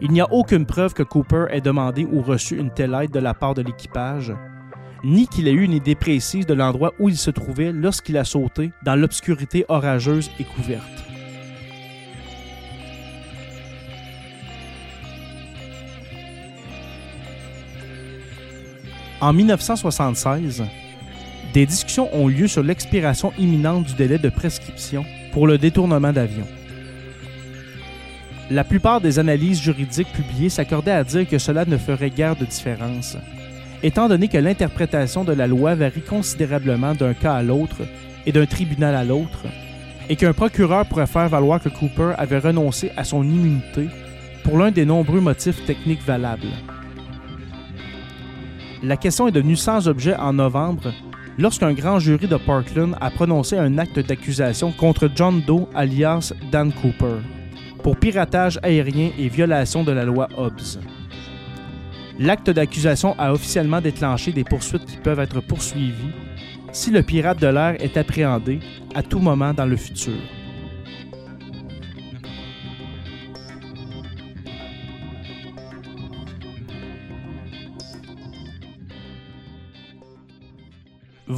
Il 0.00 0.10
n'y 0.10 0.20
a 0.20 0.32
aucune 0.32 0.66
preuve 0.66 0.94
que 0.94 1.04
Cooper 1.04 1.46
ait 1.50 1.60
demandé 1.60 2.04
ou 2.04 2.22
reçu 2.22 2.58
une 2.58 2.72
telle 2.72 2.94
aide 2.94 3.12
de 3.12 3.20
la 3.20 3.34
part 3.34 3.54
de 3.54 3.62
l'équipage, 3.62 4.34
ni 5.04 5.28
qu'il 5.28 5.46
ait 5.46 5.52
eu 5.52 5.62
une 5.62 5.72
idée 5.72 5.94
précise 5.94 6.44
de 6.44 6.54
l'endroit 6.54 6.92
où 6.98 7.08
il 7.08 7.16
se 7.16 7.30
trouvait 7.30 7.70
lorsqu'il 7.70 8.16
a 8.16 8.24
sauté 8.24 8.72
dans 8.84 8.96
l'obscurité 8.96 9.64
orageuse 9.68 10.28
et 10.40 10.44
couverte. 10.44 11.04
En 19.20 19.32
1976, 19.32 20.64
des 21.54 21.66
discussions 21.66 22.12
ont 22.12 22.26
lieu 22.26 22.48
sur 22.48 22.64
l'expiration 22.64 23.32
imminente 23.38 23.84
du 23.86 23.94
délai 23.94 24.18
de 24.18 24.28
prescription 24.28 25.04
pour 25.32 25.46
le 25.46 25.56
détournement 25.56 26.12
d'avion. 26.12 26.46
La 28.50 28.64
plupart 28.64 29.00
des 29.00 29.20
analyses 29.20 29.62
juridiques 29.62 30.12
publiées 30.12 30.48
s'accordaient 30.48 30.90
à 30.90 31.04
dire 31.04 31.28
que 31.28 31.38
cela 31.38 31.64
ne 31.64 31.78
ferait 31.78 32.10
guère 32.10 32.34
de 32.34 32.44
différence, 32.44 33.16
étant 33.84 34.08
donné 34.08 34.26
que 34.26 34.36
l'interprétation 34.36 35.22
de 35.22 35.32
la 35.32 35.46
loi 35.46 35.76
varie 35.76 36.02
considérablement 36.02 36.94
d'un 36.94 37.14
cas 37.14 37.34
à 37.34 37.42
l'autre 37.42 37.82
et 38.26 38.32
d'un 38.32 38.46
tribunal 38.46 38.96
à 38.96 39.04
l'autre, 39.04 39.44
et 40.08 40.16
qu'un 40.16 40.32
procureur 40.32 40.84
pourrait 40.86 41.06
faire 41.06 41.28
valoir 41.28 41.62
que 41.62 41.68
Cooper 41.68 42.14
avait 42.18 42.40
renoncé 42.40 42.90
à 42.96 43.04
son 43.04 43.22
immunité 43.22 43.86
pour 44.42 44.58
l'un 44.58 44.72
des 44.72 44.84
nombreux 44.84 45.20
motifs 45.20 45.64
techniques 45.64 46.04
valables. 46.04 46.52
La 48.82 48.96
question 48.96 49.28
est 49.28 49.32
devenue 49.32 49.56
sans 49.56 49.88
objet 49.88 50.16
en 50.16 50.32
novembre 50.34 50.92
lorsqu'un 51.38 51.72
grand 51.72 51.98
jury 51.98 52.26
de 52.26 52.36
Parkland 52.36 52.96
a 53.00 53.10
prononcé 53.10 53.56
un 53.58 53.78
acte 53.78 53.98
d'accusation 53.98 54.72
contre 54.72 55.10
John 55.14 55.40
Doe 55.40 55.68
alias 55.74 56.32
Dan 56.50 56.72
Cooper 56.72 57.16
pour 57.82 57.96
piratage 57.96 58.58
aérien 58.62 59.10
et 59.18 59.28
violation 59.28 59.84
de 59.84 59.92
la 59.92 60.04
loi 60.04 60.28
Hobbs. 60.36 60.78
L'acte 62.18 62.50
d'accusation 62.50 63.14
a 63.18 63.32
officiellement 63.32 63.80
déclenché 63.80 64.32
des 64.32 64.44
poursuites 64.44 64.86
qui 64.86 64.96
peuvent 64.96 65.20
être 65.20 65.40
poursuivies 65.40 66.12
si 66.72 66.90
le 66.90 67.02
pirate 67.02 67.40
de 67.40 67.46
l'air 67.46 67.76
est 67.80 67.96
appréhendé 67.96 68.60
à 68.94 69.02
tout 69.02 69.18
moment 69.20 69.52
dans 69.52 69.66
le 69.66 69.76
futur. 69.76 70.14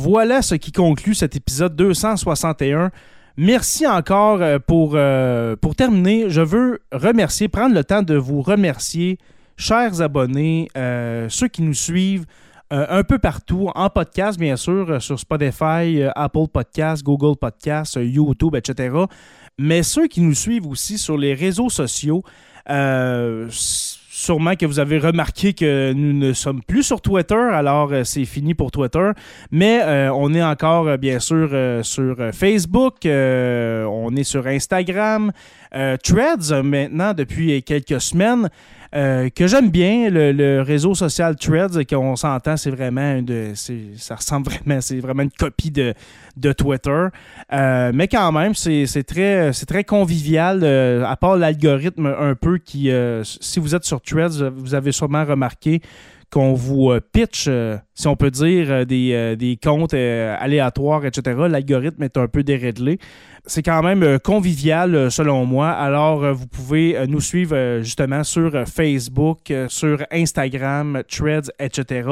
Voilà 0.09 0.41
ce 0.41 0.55
qui 0.55 0.71
conclut 0.71 1.17
cet 1.17 1.35
épisode 1.35 1.75
261. 1.75 2.93
Merci 3.37 3.89
encore 3.89 4.41
euh, 4.41 4.61
pour, 4.65 4.93
euh, 4.95 5.57
pour 5.57 5.75
terminer. 5.75 6.31
Je 6.31 6.43
veux 6.43 6.79
remercier, 6.93 7.49
prendre 7.49 7.75
le 7.75 7.83
temps 7.83 8.05
de 8.05 8.15
vous 8.15 8.41
remercier, 8.41 9.19
chers 9.57 10.01
abonnés, 10.01 10.69
euh, 10.77 11.27
ceux 11.29 11.49
qui 11.49 11.63
nous 11.63 11.75
suivent 11.75 12.25
un 12.71 13.03
peu 13.03 13.19
partout, 13.19 13.69
en 13.75 13.91
podcast 13.91 14.39
bien 14.39 14.55
sûr, 14.57 15.03
sur 15.03 15.19
Spotify, 15.19 16.03
Apple 16.15 16.47
Podcasts, 16.53 17.03
Google 17.03 17.37
Podcasts, 17.37 17.99
YouTube, 18.01 18.55
etc. 18.55 18.95
Mais 19.59 19.83
ceux 19.83 20.07
qui 20.07 20.21
nous 20.21 20.35
suivent 20.35 20.69
aussi 20.69 20.99
sur 20.99 21.17
les 21.19 21.35
réseaux 21.35 21.69
sociaux 21.69 22.23
sûrement 24.17 24.57
que 24.57 24.65
vous 24.65 24.79
avez 24.79 24.99
remarqué 24.99 25.53
que 25.53 25.93
nous 25.93 26.15
ne 26.15 26.33
sommes 26.33 26.63
plus 26.63 26.83
sur 26.83 27.03
Twitter, 27.03 27.35
alors 27.35 27.93
euh, 27.93 28.03
c'est 28.03 28.25
fini 28.25 28.55
pour 28.55 28.71
Twitter. 28.71 29.11
Mais 29.51 29.83
euh, 29.83 30.11
on 30.11 30.33
est 30.33 30.43
encore, 30.43 30.89
euh, 30.89 30.97
bien 30.97 31.19
sûr, 31.19 31.51
sur 31.85 32.17
Facebook, 32.33 32.95
on 33.05 34.17
est 34.17 34.25
sur 34.25 34.47
Instagram, 34.47 35.33
Threads 36.03 36.63
maintenant 36.65 37.13
depuis 37.13 37.63
quelques 37.63 38.01
semaines. 38.01 38.49
Euh, 38.97 39.29
que 39.29 39.47
j'aime 39.47 39.69
bien, 39.69 40.09
le, 40.09 40.63
réseau 40.63 40.95
social 40.95 41.37
Threads, 41.37 41.85
qu'on 41.85 42.17
s'entend, 42.17 42.57
c'est 42.57 42.71
vraiment 42.71 43.21
de, 43.21 43.53
ça 43.97 44.15
ressemble 44.15 44.47
vraiment, 44.51 44.81
c'est 44.81 45.01
vraiment 45.01 45.23
une 45.23 45.31
copie 45.31 45.71
de, 45.71 45.93
de 46.37 46.53
Twitter. 46.53 47.09
Euh, 47.53 47.91
mais 47.93 48.09
quand 48.09 48.33
même, 48.33 48.55
c'est 48.55 49.05
très, 49.07 49.53
très 49.53 49.85
convivial, 49.85 50.61
euh, 50.63 51.05
à 51.05 51.17
part 51.17 51.37
l'algorithme 51.37 52.07
un 52.07 52.35
peu 52.35 52.57
qui, 52.57 52.91
si 53.23 53.61
vous 53.61 53.75
êtes 53.75 53.85
sur 53.85 54.01
Threads, 54.01 54.51
vous 54.57 54.75
avez 54.75 54.93
sûrement 54.93 55.25
remarqué 55.25 55.83
qu'on 56.31 56.55
vous 56.55 56.93
pitch, 57.13 57.49
si 57.95 58.09
on 58.09 58.17
peut 58.17 58.31
dire, 58.31 58.85
des, 58.87 59.37
des 59.37 59.59
comptes 59.63 59.95
aléatoires, 59.95 61.05
etc. 61.07 61.47
L'algorithme 61.49 62.03
est 62.03 62.17
un 62.17 62.27
peu 62.29 62.43
déréglé 62.43 62.99
c'est 63.47 63.63
quand 63.63 63.83
même 63.83 64.03
euh, 64.03 64.19
convivial 64.19 64.95
euh, 64.95 65.11
selon 65.11 65.47
moi. 65.47 65.71
Alors, 65.71 66.25
euh, 66.25 66.33
vous 66.33 66.47
pouvez 66.47 67.07
nous 67.07 67.21
suivre 67.21 67.81
justement 67.81 68.25
sur 68.25 68.65
Facebook, 68.67 69.53
sur 69.69 70.05
Instagram, 70.11 71.03
Threads, 71.09 71.51
etc. 71.59 72.09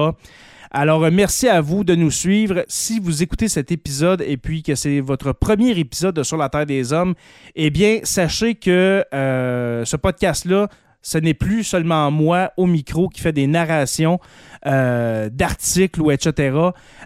Alors, 0.71 1.11
merci 1.11 1.49
à 1.49 1.61
vous 1.61 1.85
de 1.85 1.95
nous 1.95 2.11
suivre. 2.11 2.65
Si 2.69 2.99
vous 3.01 3.23
écoutez 3.23 3.49
cet 3.49 3.71
épisode 3.73 4.23
et 4.27 4.37
puis 4.37 4.63
que 4.63 4.75
c'est 4.75 5.01
votre 5.01 5.33
premier 5.33 5.79
épisode 5.79 6.17
de 6.17 6.23
Sur 6.23 6.37
la 6.37 6.49
Terre 6.49 6.67
des 6.67 6.93
Hommes, 6.93 7.15
eh 7.55 7.71
bien, 7.71 8.01
sachez 8.03 8.55
que 8.55 9.05
ce 9.13 9.97
podcast-là 9.97 10.69
ce 11.05 11.19
n'est 11.19 11.35
plus 11.35 11.65
seulement 11.65 12.11
moi 12.11 12.53
au 12.57 12.67
micro 12.67 13.09
qui 13.09 13.21
fait 13.21 13.33
des 13.33 13.47
narrations 13.47 14.19
euh, 14.67 15.29
d'articles 15.31 16.01
ou 16.01 16.11
etc. 16.11 16.57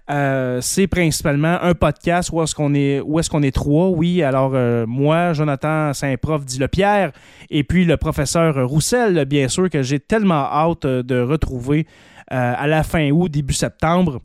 Euh, 0.08 0.60
c'est 0.60 0.86
principalement 0.86 1.58
un 1.60 1.74
podcast 1.74 2.30
où 2.32 2.40
est-ce 2.40 2.54
qu'on 2.54 2.74
est, 2.74 3.00
où 3.00 3.20
trois. 3.50 3.88
Oui, 3.88 4.22
alors 4.22 4.52
euh, 4.54 4.86
moi, 4.86 5.32
Jonathan 5.32 5.92
Saint-Prof 5.92 6.44
dit 6.44 6.60
le 6.60 6.68
Pierre, 6.68 7.10
et 7.50 7.64
puis 7.64 7.84
le 7.84 7.96
professeur 7.96 8.68
Roussel, 8.68 9.24
bien 9.24 9.48
sûr, 9.48 9.68
que 9.68 9.82
j'ai 9.82 9.98
tellement 9.98 10.44
hâte 10.44 10.86
de 10.86 11.20
retrouver 11.20 11.86
à 12.30 12.66
la 12.66 12.82
fin 12.82 13.10
août, 13.10 13.30
début 13.30 13.54
septembre 13.54 14.20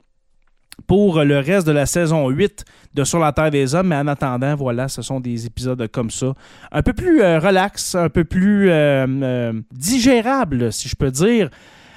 pour 0.88 1.24
le 1.24 1.40
reste 1.40 1.68
de 1.68 1.72
la 1.72 1.86
saison 1.86 2.30
8 2.30 2.66
de 2.94 3.04
Sur 3.04 3.20
la 3.20 3.32
Terre 3.32 3.52
des 3.52 3.76
Hommes. 3.76 3.88
Mais 3.88 3.96
en 3.96 4.08
attendant, 4.08 4.56
voilà, 4.56 4.88
ce 4.88 5.02
sont 5.02 5.20
des 5.20 5.46
épisodes 5.46 5.88
comme 5.88 6.10
ça. 6.10 6.34
Un 6.72 6.82
peu 6.82 6.94
plus 6.94 7.22
euh, 7.22 7.40
relax, 7.40 7.96
un 7.96 8.10
peu 8.10 8.24
plus 8.24 8.70
euh, 8.70 9.06
euh, 9.08 9.54
digérable, 9.72 10.72
si 10.72 10.90
je 10.90 10.96
peux 10.96 11.12
dire. 11.12 11.50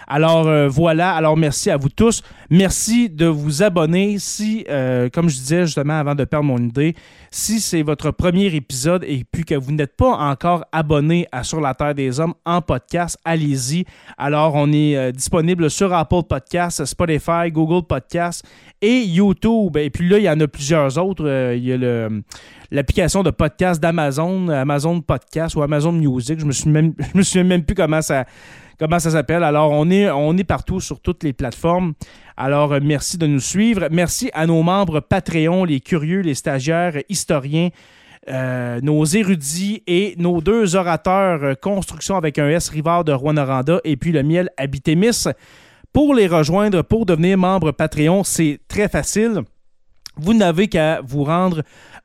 Alors 0.07 0.69
voilà, 0.69 1.14
alors 1.14 1.37
merci 1.37 1.71
à 1.71 1.77
vous 1.77 1.88
tous. 1.88 2.23
Merci 2.51 3.11
de 3.11 3.27
vous 3.27 3.62
abonner 3.62 4.19
si, 4.19 4.64
comme 5.12 5.29
je 5.29 5.37
disais 5.37 5.66
justement 5.66 5.99
avant 5.99 6.14
de 6.14 6.25
perdre 6.25 6.47
mon 6.47 6.59
idée, 6.59 6.95
si 7.31 7.61
c'est 7.61 7.83
votre 7.83 8.11
premier 8.12 8.47
épisode 8.55 9.05
et 9.07 9.25
puis 9.31 9.45
que 9.45 9.55
vous 9.55 9.73
n'êtes 9.73 9.97
pas 9.97 10.12
encore 10.12 10.64
abonné 10.73 11.27
à 11.33 11.45
Sur 11.45 11.61
la 11.61 11.75
Terre 11.75 11.95
des 11.95 12.19
Hommes 12.19 12.35
en 12.45 12.62
podcast, 12.62 13.19
allez-y. 13.25 13.85
Alors, 14.16 14.55
on 14.55 14.73
est 14.73 14.97
euh, 14.97 15.12
disponible 15.12 15.71
sur 15.71 15.92
Apple 15.92 16.23
Podcasts, 16.29 16.85
Spotify, 16.85 17.51
Google 17.51 17.87
Podcasts 17.87 18.45
et 18.81 19.03
YouTube. 19.03 19.77
Et 19.77 19.90
puis 19.90 20.09
là, 20.09 20.19
il 20.19 20.25
y 20.25 20.31
en 20.31 20.40
a 20.40 20.49
plusieurs 20.49 20.97
autres. 20.99 21.27
Euh, 21.27 21.55
il 21.57 21.64
y 21.64 21.73
a 21.73 22.09
l'application 22.71 23.23
de 23.23 23.31
podcast 23.31 23.83
d'Amazon, 23.83 24.49
Amazon 24.49 25.01
Podcast 25.01 25.57
ou 25.57 25.62
Amazon 25.62 25.92
Music. 25.92 26.40
Je 26.40 26.47
me 26.47 26.53
suis 26.53 26.71
même, 26.71 26.95
je 27.12 27.19
me 27.19 27.23
souviens 27.23 27.45
même 27.45 27.64
plus 27.64 27.75
comment 27.75 28.03
ça 28.03 28.25
comment 28.79 28.99
ça 28.99 29.11
s'appelle? 29.11 29.43
Alors, 29.43 29.71
on 29.73 29.91
est, 29.91 30.45
partout 30.45 30.81
sur 30.81 31.01
toutes 31.01 31.23
les 31.23 31.33
plateformes. 31.33 31.95
Alors, 32.37 32.73
euh, 32.73 32.81
merci 32.83 33.19
de 33.19 33.27
nous 33.27 33.41
suivre. 33.41 33.89
Merci 33.91 34.31
à 34.35 34.47
nos 34.47 34.62
membres 34.62 35.01
Patreon, 35.01 35.65
les 35.65 35.81
curieux, 35.81 36.21
les 36.21 36.35
stagiaires, 36.35 36.95
historiens, 37.09 37.71
euh, 38.29 38.81
nos 38.83 39.05
érudits 39.05 39.83
et 39.87 40.15
nos 40.19 40.41
deux 40.41 40.75
orateurs 40.75 41.45
euh, 41.45 41.55
construction 41.55 42.17
avec 42.17 42.39
un 42.39 42.49
S 42.49 42.69
Rivard 42.69 43.05
de 43.05 43.12
Rwanda 43.12 43.65
et 43.85 43.97
puis 43.97 44.12
le 44.12 44.23
miel 44.23 44.51
Habitémis. 44.57 45.29
Pour 45.93 46.15
les 46.15 46.27
rejoindre, 46.27 46.83
pour 46.83 47.07
devenir 47.07 47.39
membre 47.39 47.73
Patreon, 47.73 48.25
c'est 48.25 48.61
très 48.69 48.89
facile. 48.89 49.43
Vous 50.18 50.35
n'avez 50.35 50.68
qu'à 50.68 51.00
vous 51.02 51.24
rendre 51.24 51.62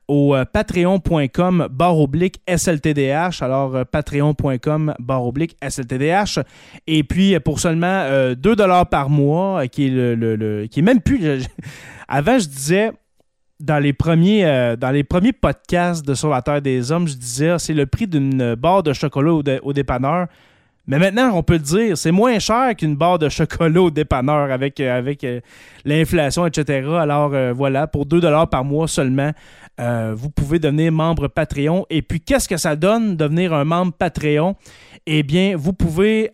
au 0.08 0.34
euh, 0.34 0.44
patreon.com 0.44 1.68
barre 1.70 1.98
oblique 1.98 2.40
SLTDH. 2.46 3.42
Alors, 3.42 3.76
euh, 3.76 3.84
patreon.com 3.84 4.94
barre 4.98 5.26
oblique 5.26 5.56
SLTDH. 5.66 6.40
Et 6.86 7.04
puis, 7.04 7.38
pour 7.40 7.60
seulement 7.60 8.32
2 8.34 8.34
dollars 8.56 8.88
par 8.88 9.08
mois, 9.08 9.66
qui 9.68 9.86
est 9.86 9.90
le, 9.90 10.66
qui 10.70 10.80
est 10.80 10.82
même 10.82 11.00
plus. 11.00 11.46
avant, 12.08 12.38
je 12.38 12.48
disais 12.48 12.92
dans 13.62 13.78
les 13.78 13.92
premiers, 13.92 14.44
euh, 14.44 14.76
dans 14.76 14.90
les 14.90 15.04
premiers 15.04 15.32
podcasts 15.32 16.04
de 16.04 16.14
Sur 16.14 16.30
la 16.30 16.42
Terre 16.42 16.60
des 16.60 16.90
Hommes, 16.90 17.06
je 17.06 17.14
disais 17.14 17.50
ah, 17.50 17.58
c'est 17.58 17.74
le 17.74 17.86
prix 17.86 18.06
d'une 18.06 18.54
barre 18.56 18.82
de 18.82 18.92
chocolat 18.92 19.32
au, 19.62 19.72
dépanneur. 19.72 20.26
Mais 20.86 20.98
maintenant, 20.98 21.30
on 21.34 21.44
peut 21.44 21.54
le 21.54 21.58
dire, 21.60 21.96
c'est 21.96 22.10
moins 22.10 22.38
cher 22.40 22.74
qu'une 22.76 22.96
barre 22.96 23.18
de 23.18 23.28
chocolat 23.28 23.82
au 23.82 23.90
dépanneur 23.90 24.50
avec, 24.50 24.80
euh, 24.80 25.14
euh, 25.22 25.40
l'inflation, 25.84 26.44
etc. 26.44 26.88
Alors 26.98 27.32
voilà, 27.54 27.86
pour 27.86 28.04
2 28.04 28.20
par 28.50 28.64
mois 28.64 28.88
seulement, 28.88 29.32
vous 29.78 30.30
pouvez 30.30 30.58
devenir 30.58 30.92
membre 30.92 31.28
Patreon. 31.28 31.86
Et 31.88 32.02
puis, 32.02 32.20
qu'est-ce 32.20 32.48
que 32.48 32.56
ça 32.56 32.76
donne 32.76 33.16
devenir 33.16 33.52
un 33.52 33.64
membre 33.64 33.92
Patreon? 33.92 34.56
Eh 35.04 35.24
bien, 35.24 35.56
vous 35.56 35.72
pouvez 35.72 36.30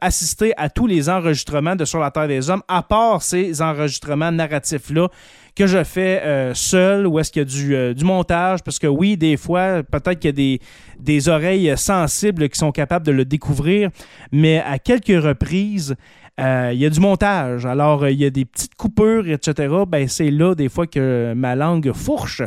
assister 0.00 0.52
à 0.56 0.70
tous 0.70 0.86
les 0.86 1.08
enregistrements 1.08 1.74
de 1.74 1.84
Sur 1.84 1.98
la 1.98 2.12
Terre 2.12 2.28
des 2.28 2.48
Hommes, 2.48 2.62
à 2.68 2.84
part 2.84 3.20
ces 3.20 3.60
enregistrements 3.60 4.30
narratifs-là 4.30 5.08
que 5.56 5.66
je 5.66 5.82
fais 5.82 6.22
euh, 6.22 6.54
seul 6.54 7.06
ou 7.06 7.18
est-ce 7.18 7.32
qu'il 7.32 7.40
y 7.40 7.42
a 7.42 7.44
du, 7.44 7.74
euh, 7.74 7.92
du, 7.92 8.04
montage? 8.04 8.62
Parce 8.62 8.78
que 8.78 8.86
oui, 8.86 9.16
des 9.16 9.36
fois, 9.36 9.82
peut-être 9.82 10.20
qu'il 10.20 10.28
y 10.28 10.30
a 10.30 10.32
des, 10.32 10.60
des, 10.98 11.28
oreilles 11.28 11.72
sensibles 11.76 12.48
qui 12.48 12.58
sont 12.58 12.70
capables 12.70 13.04
de 13.04 13.12
le 13.12 13.24
découvrir, 13.24 13.90
mais 14.30 14.62
à 14.64 14.78
quelques 14.78 15.22
reprises, 15.22 15.96
euh, 16.40 16.70
il 16.72 16.80
y 16.80 16.86
a 16.86 16.90
du 16.90 17.00
montage. 17.00 17.66
Alors, 17.66 18.08
il 18.08 18.18
y 18.18 18.24
a 18.24 18.30
des 18.30 18.44
petites 18.44 18.74
coupures, 18.74 19.28
etc. 19.28 19.74
Ben, 19.86 20.08
c'est 20.08 20.30
là, 20.30 20.54
des 20.54 20.68
fois, 20.68 20.86
que 20.86 21.34
ma 21.34 21.54
langue 21.54 21.92
fourche 21.92 22.42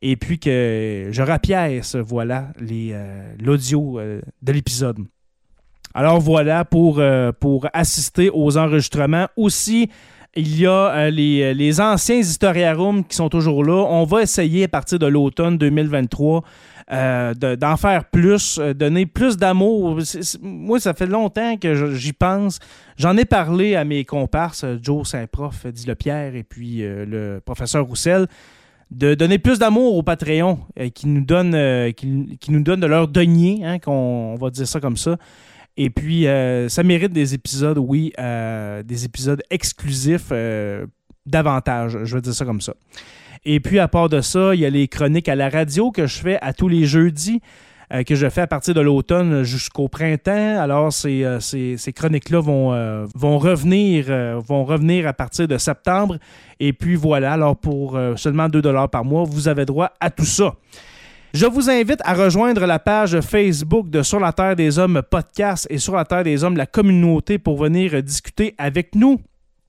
et 0.00 0.16
puis 0.16 0.38
que 0.38 1.08
je 1.10 1.22
rapièce, 1.22 1.96
voilà, 1.96 2.48
l'audio 3.38 4.00
de 4.42 4.52
l'épisode. 4.52 4.98
Alors 5.94 6.20
voilà 6.20 6.64
pour, 6.64 7.02
pour 7.38 7.66
assister 7.74 8.30
aux 8.32 8.56
enregistrements. 8.56 9.26
Aussi, 9.36 9.90
il 10.34 10.58
y 10.58 10.66
a 10.66 10.70
euh, 10.70 11.10
les, 11.10 11.52
les, 11.52 11.80
anciens 11.80 12.16
historiarums 12.16 13.04
qui 13.04 13.16
sont 13.16 13.28
toujours 13.28 13.64
là. 13.64 13.84
On 13.88 14.04
va 14.04 14.22
essayer 14.22 14.64
à 14.64 14.68
partir 14.68 14.98
de 14.98 15.06
l'automne 15.06 15.58
2023 15.58 16.42
euh, 16.90 17.34
d'en 17.34 17.76
faire 17.76 18.06
plus, 18.06 18.58
euh, 18.58 18.74
donner 18.74 19.06
plus 19.06 19.36
d'amour. 19.36 19.98
Moi, 20.40 20.80
ça 20.80 20.94
fait 20.94 21.06
longtemps 21.06 21.56
que 21.56 21.94
j'y 21.94 22.12
pense. 22.12 22.58
J'en 22.96 23.16
ai 23.16 23.24
parlé 23.24 23.76
à 23.76 23.84
mes 23.84 24.04
comparses, 24.04 24.64
Joe 24.82 25.08
Saint-Prof, 25.08 25.66
dit 25.66 25.86
le 25.86 25.94
Pierre, 25.94 26.34
et 26.34 26.42
puis 26.42 26.78
le 26.82 27.40
professeur 27.44 27.84
Roussel, 27.84 28.26
de 28.90 29.14
donner 29.14 29.38
plus 29.38 29.58
d'amour 29.58 29.96
au 29.96 30.02
Patreon, 30.02 30.58
qui, 30.94 31.08
nous 31.08 31.24
donne, 31.24 31.52
qui, 31.94 32.36
qui, 32.38 32.52
nous 32.52 32.62
donne 32.62 32.80
de 32.80 32.86
leur 32.86 33.08
denier, 33.08 33.62
hein, 33.64 33.78
qu'on 33.78 33.92
on 33.92 34.36
va 34.36 34.50
dire 34.50 34.68
ça 34.68 34.80
comme 34.80 34.96
ça. 34.96 35.16
Et 35.76 35.90
puis, 35.90 36.26
euh, 36.26 36.68
ça 36.68 36.82
mérite 36.82 37.12
des 37.12 37.34
épisodes, 37.34 37.78
oui, 37.78 38.12
euh, 38.18 38.82
des 38.82 39.04
épisodes 39.04 39.42
exclusifs 39.50 40.28
euh, 40.30 40.86
davantage, 41.24 41.98
je 42.04 42.14
vais 42.14 42.20
dire 42.20 42.34
ça 42.34 42.44
comme 42.44 42.60
ça. 42.60 42.74
Et 43.44 43.60
puis, 43.60 43.78
à 43.78 43.88
part 43.88 44.08
de 44.08 44.20
ça, 44.20 44.54
il 44.54 44.60
y 44.60 44.66
a 44.66 44.70
les 44.70 44.88
chroniques 44.88 45.28
à 45.28 45.34
la 45.34 45.48
radio 45.48 45.90
que 45.90 46.06
je 46.06 46.18
fais 46.18 46.38
à 46.40 46.52
tous 46.52 46.68
les 46.68 46.84
jeudis, 46.84 47.40
que 48.06 48.14
je 48.14 48.28
fais 48.30 48.40
à 48.42 48.46
partir 48.46 48.72
de 48.72 48.80
l'automne 48.80 49.42
jusqu'au 49.42 49.88
printemps. 49.88 50.60
Alors, 50.60 50.92
ces, 50.92 51.26
ces, 51.40 51.92
chroniques-là 51.92 52.38
revenir, 53.38 54.06
vont 54.46 54.64
revenir 54.64 55.08
à 55.08 55.12
partir 55.12 55.48
de 55.48 55.58
septembre. 55.58 56.18
Et 56.60 56.72
puis, 56.72 56.94
voilà, 56.94 57.32
alors 57.32 57.56
pour 57.56 57.98
seulement 58.16 58.48
2 58.48 58.62
par 58.90 59.04
mois, 59.04 59.24
vous 59.24 59.48
avez 59.48 59.66
droit 59.66 59.90
à 60.00 60.10
tout 60.10 60.24
ça. 60.24 60.54
Je 61.34 61.46
vous 61.46 61.70
invite 61.70 62.00
à 62.04 62.12
rejoindre 62.12 62.66
la 62.66 62.78
page 62.78 63.18
Facebook 63.22 63.88
de 63.88 64.02
Sur 64.02 64.20
la 64.20 64.34
Terre 64.34 64.54
des 64.54 64.78
Hommes 64.78 65.00
podcast 65.10 65.66
et 65.70 65.78
Sur 65.78 65.94
la 65.94 66.04
Terre 66.04 66.24
des 66.24 66.44
Hommes 66.44 66.58
la 66.58 66.66
communauté 66.66 67.38
pour 67.38 67.56
venir 67.56 68.02
discuter 68.02 68.54
avec 68.58 68.94
nous. 68.94 69.18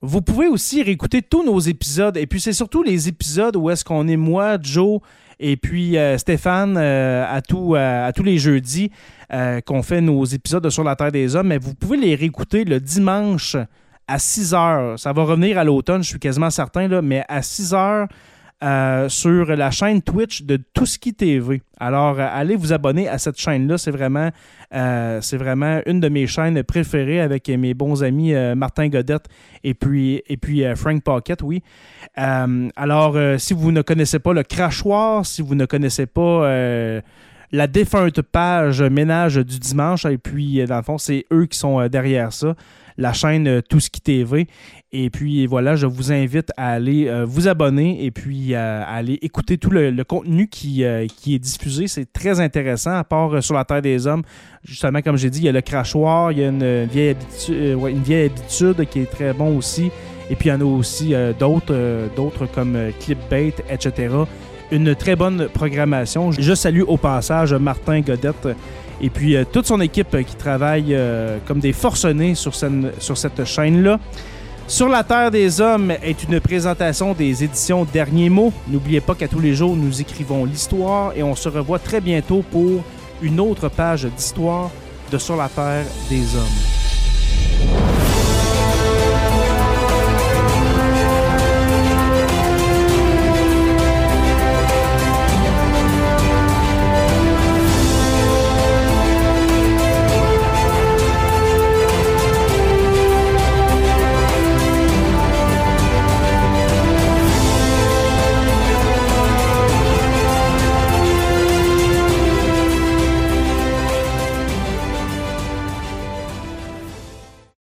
Vous 0.06 0.22
pouvez 0.22 0.48
aussi 0.48 0.84
réécouter 0.84 1.22
tous 1.22 1.46
nos 1.46 1.62
épisodes 1.62 2.18
et 2.18 2.28
puis 2.28 2.42
c'est 2.42 2.52
surtout 2.52 2.84
les 2.84 3.08
épisodes 3.08 3.56
où 3.56 3.70
est-ce 3.70 3.86
qu'on 3.86 4.06
est 4.10 4.18
moi, 4.18 4.58
Joe 4.62 5.00
et 5.40 5.56
puis 5.56 5.98
euh, 5.98 6.18
Stéphane 6.18 6.76
euh, 6.76 7.24
euh, 7.26 8.08
à 8.08 8.12
tous 8.12 8.24
les 8.24 8.38
jeudis 8.38 8.92
qu'on 9.66 9.82
fait 9.82 10.02
nos 10.02 10.26
épisodes 10.26 10.62
de 10.62 10.70
Sur 10.70 10.84
la 10.84 10.98
Terre 10.98 11.14
des 11.14 11.38
Hommes. 11.38 11.48
Mais 11.48 11.58
vous 11.58 11.74
pouvez 11.74 11.96
les 11.96 12.16
réécouter 12.16 12.66
le 12.66 12.82
dimanche 12.82 13.56
à 14.06 14.20
6 14.20 14.54
heures. 14.54 15.00
Ça 15.00 15.14
va 15.14 15.24
revenir 15.24 15.58
à 15.58 15.64
l'automne, 15.64 16.04
je 16.04 16.10
suis 16.10 16.20
quasiment 16.20 16.50
certain, 16.50 16.90
là, 16.90 17.02
mais 17.02 17.24
à 17.30 17.42
6 17.42 17.74
heures 17.74 18.08
euh, 18.64 19.10
sur 19.10 19.48
la 19.48 19.72
chaîne 19.72 20.02
Twitch 20.02 20.44
de 20.44 20.56
Touski 20.56 21.14
TV. 21.14 21.62
Alors, 21.82 22.18
euh, 22.18 22.28
allez 22.32 22.56
vous 22.56 22.72
abonner 22.72 23.10
à 23.10 23.18
cette 23.18 23.38
chaîne-là. 23.38 23.78
C'est 23.78 23.92
vraiment, 23.92 24.30
euh, 24.74 25.20
vraiment 25.34 25.82
une 25.86 26.00
de 26.00 26.08
mes 26.08 26.28
chaînes 26.28 26.64
préférées 26.64 27.20
avec 27.20 27.50
mes 27.50 27.74
bons 27.74 28.04
amis 28.04 28.34
Martin 28.56 28.88
Godette 28.88 29.26
et 29.66 29.74
puis, 29.74 30.24
et 30.28 30.38
puis 30.38 30.64
Frank 30.76 31.04
Pocket, 31.04 31.42
oui. 31.42 31.62
alors, 32.16 33.18
si 33.38 33.54
vous 33.54 33.74
ne 33.74 33.82
connaissez 33.82 34.20
pas 34.20 34.32
le 34.32 34.44
crachoir, 34.44 35.26
si 35.26 35.42
vous 35.42 35.56
ne 35.56 35.66
connaissez 35.66 36.06
pas 36.06 36.48
la 37.52 37.68
défunte 37.68 38.22
page 38.22 38.82
Ménage 38.82 39.36
du 39.36 39.60
dimanche, 39.60 40.06
et 40.06 40.18
puis, 40.18 40.64
dans 40.66 40.78
le 40.78 40.84
fond, 40.84 40.98
c'est 40.98 41.26
eux 41.34 41.48
qui 41.48 41.58
sont 41.58 41.86
derrière 41.88 42.32
ça 42.32 42.56
la 42.98 43.14
chaîne 43.14 43.62
qui 43.64 44.02
TV. 44.02 44.48
Et 44.96 45.10
puis 45.10 45.48
voilà, 45.48 45.76
je 45.76 45.88
vous 45.88 46.12
invite 46.12 46.52
à 46.56 46.70
aller 46.70 47.08
euh, 47.08 47.26
vous 47.26 47.48
abonner 47.48 48.06
et 48.06 48.12
puis 48.12 48.54
à, 48.54 48.84
aller 48.84 49.18
écouter 49.24 49.58
tout 49.58 49.72
le, 49.72 49.92
contenu 50.04 50.48
qui, 50.48 50.84
euh, 50.84 51.08
qui, 51.08 51.34
est 51.34 51.40
diffusé. 51.40 51.88
C'est 51.88 52.14
très 52.14 52.40
intéressant, 52.40 52.92
à 52.92 53.04
part 53.04 53.42
sur 53.42 53.56
la 53.56 53.66
Terre 53.66 53.82
des 53.82 54.06
Hommes. 54.06 54.22
Justement, 54.64 55.02
comme 55.02 55.18
j'ai 55.18 55.32
dit, 55.32 55.40
il 55.40 55.46
y 55.46 55.50
a 55.50 55.52
le 55.52 55.62
crachoir, 55.62 56.32
il 56.32 56.40
y 56.40 56.44
a 56.44 56.50
une 56.50 56.86
vieille, 56.86 57.10
habitude, 57.10 57.56
une 57.56 58.04
vieille 58.04 58.26
habitude 58.28 58.88
qui 58.90 59.00
est 59.00 59.12
très 59.12 59.34
bon 59.34 59.58
aussi. 59.58 59.92
Et 60.30 60.36
puis 60.36 60.50
il 60.50 60.52
y 60.52 60.56
en 60.56 60.62
a 60.62 60.64
aussi 60.64 61.14
d'autres, 61.40 62.46
comme 62.54 62.78
Clipbait, 63.00 63.56
etc. 63.70 64.14
Une 64.72 64.96
très 64.96 65.16
bonne 65.16 65.50
programmation. 65.54 66.32
Je 66.32 66.54
salue 66.54 66.84
au 66.88 66.98
passage 66.98 67.54
Martin 67.54 68.00
Godette 68.02 68.48
et 69.04 69.10
puis 69.10 69.36
euh, 69.36 69.44
toute 69.50 69.66
son 69.66 69.82
équipe 69.82 70.16
qui 70.26 70.36
travaille 70.36 70.96
euh, 70.96 71.38
comme 71.46 71.60
des 71.60 71.74
forcenés 71.74 72.36
sur, 72.36 72.54
sur 72.56 73.18
cette 73.18 73.44
chaîne-là. 73.44 74.00
Sur 74.74 74.90
la 74.90 75.04
Terre 75.04 75.30
des 75.30 75.62
Hommes 75.62 75.92
est 75.92 76.24
une 76.24 76.40
présentation 76.40 77.14
des 77.14 77.44
éditions 77.44 77.86
Derniers 77.86 78.32
mots. 78.32 78.52
N'oubliez 78.68 79.02
pas 79.02 79.14
qu'à 79.14 79.28
tous 79.28 79.40
les 79.40 79.54
jours, 79.54 79.76
nous 79.76 80.02
écrivons 80.02 80.46
l'histoire 80.46 81.14
et 81.16 81.22
on 81.22 81.36
se 81.36 81.48
revoit 81.48 81.78
très 81.78 82.02
bientôt 82.02 82.44
pour 82.52 82.84
une 83.22 83.40
autre 83.40 83.70
page 83.70 84.06
d'histoire 84.06 84.72
de 85.12 85.20
Sur 85.20 85.36
la 85.36 85.48
Terre 85.48 85.86
des 86.10 86.36
Hommes. 86.36 86.83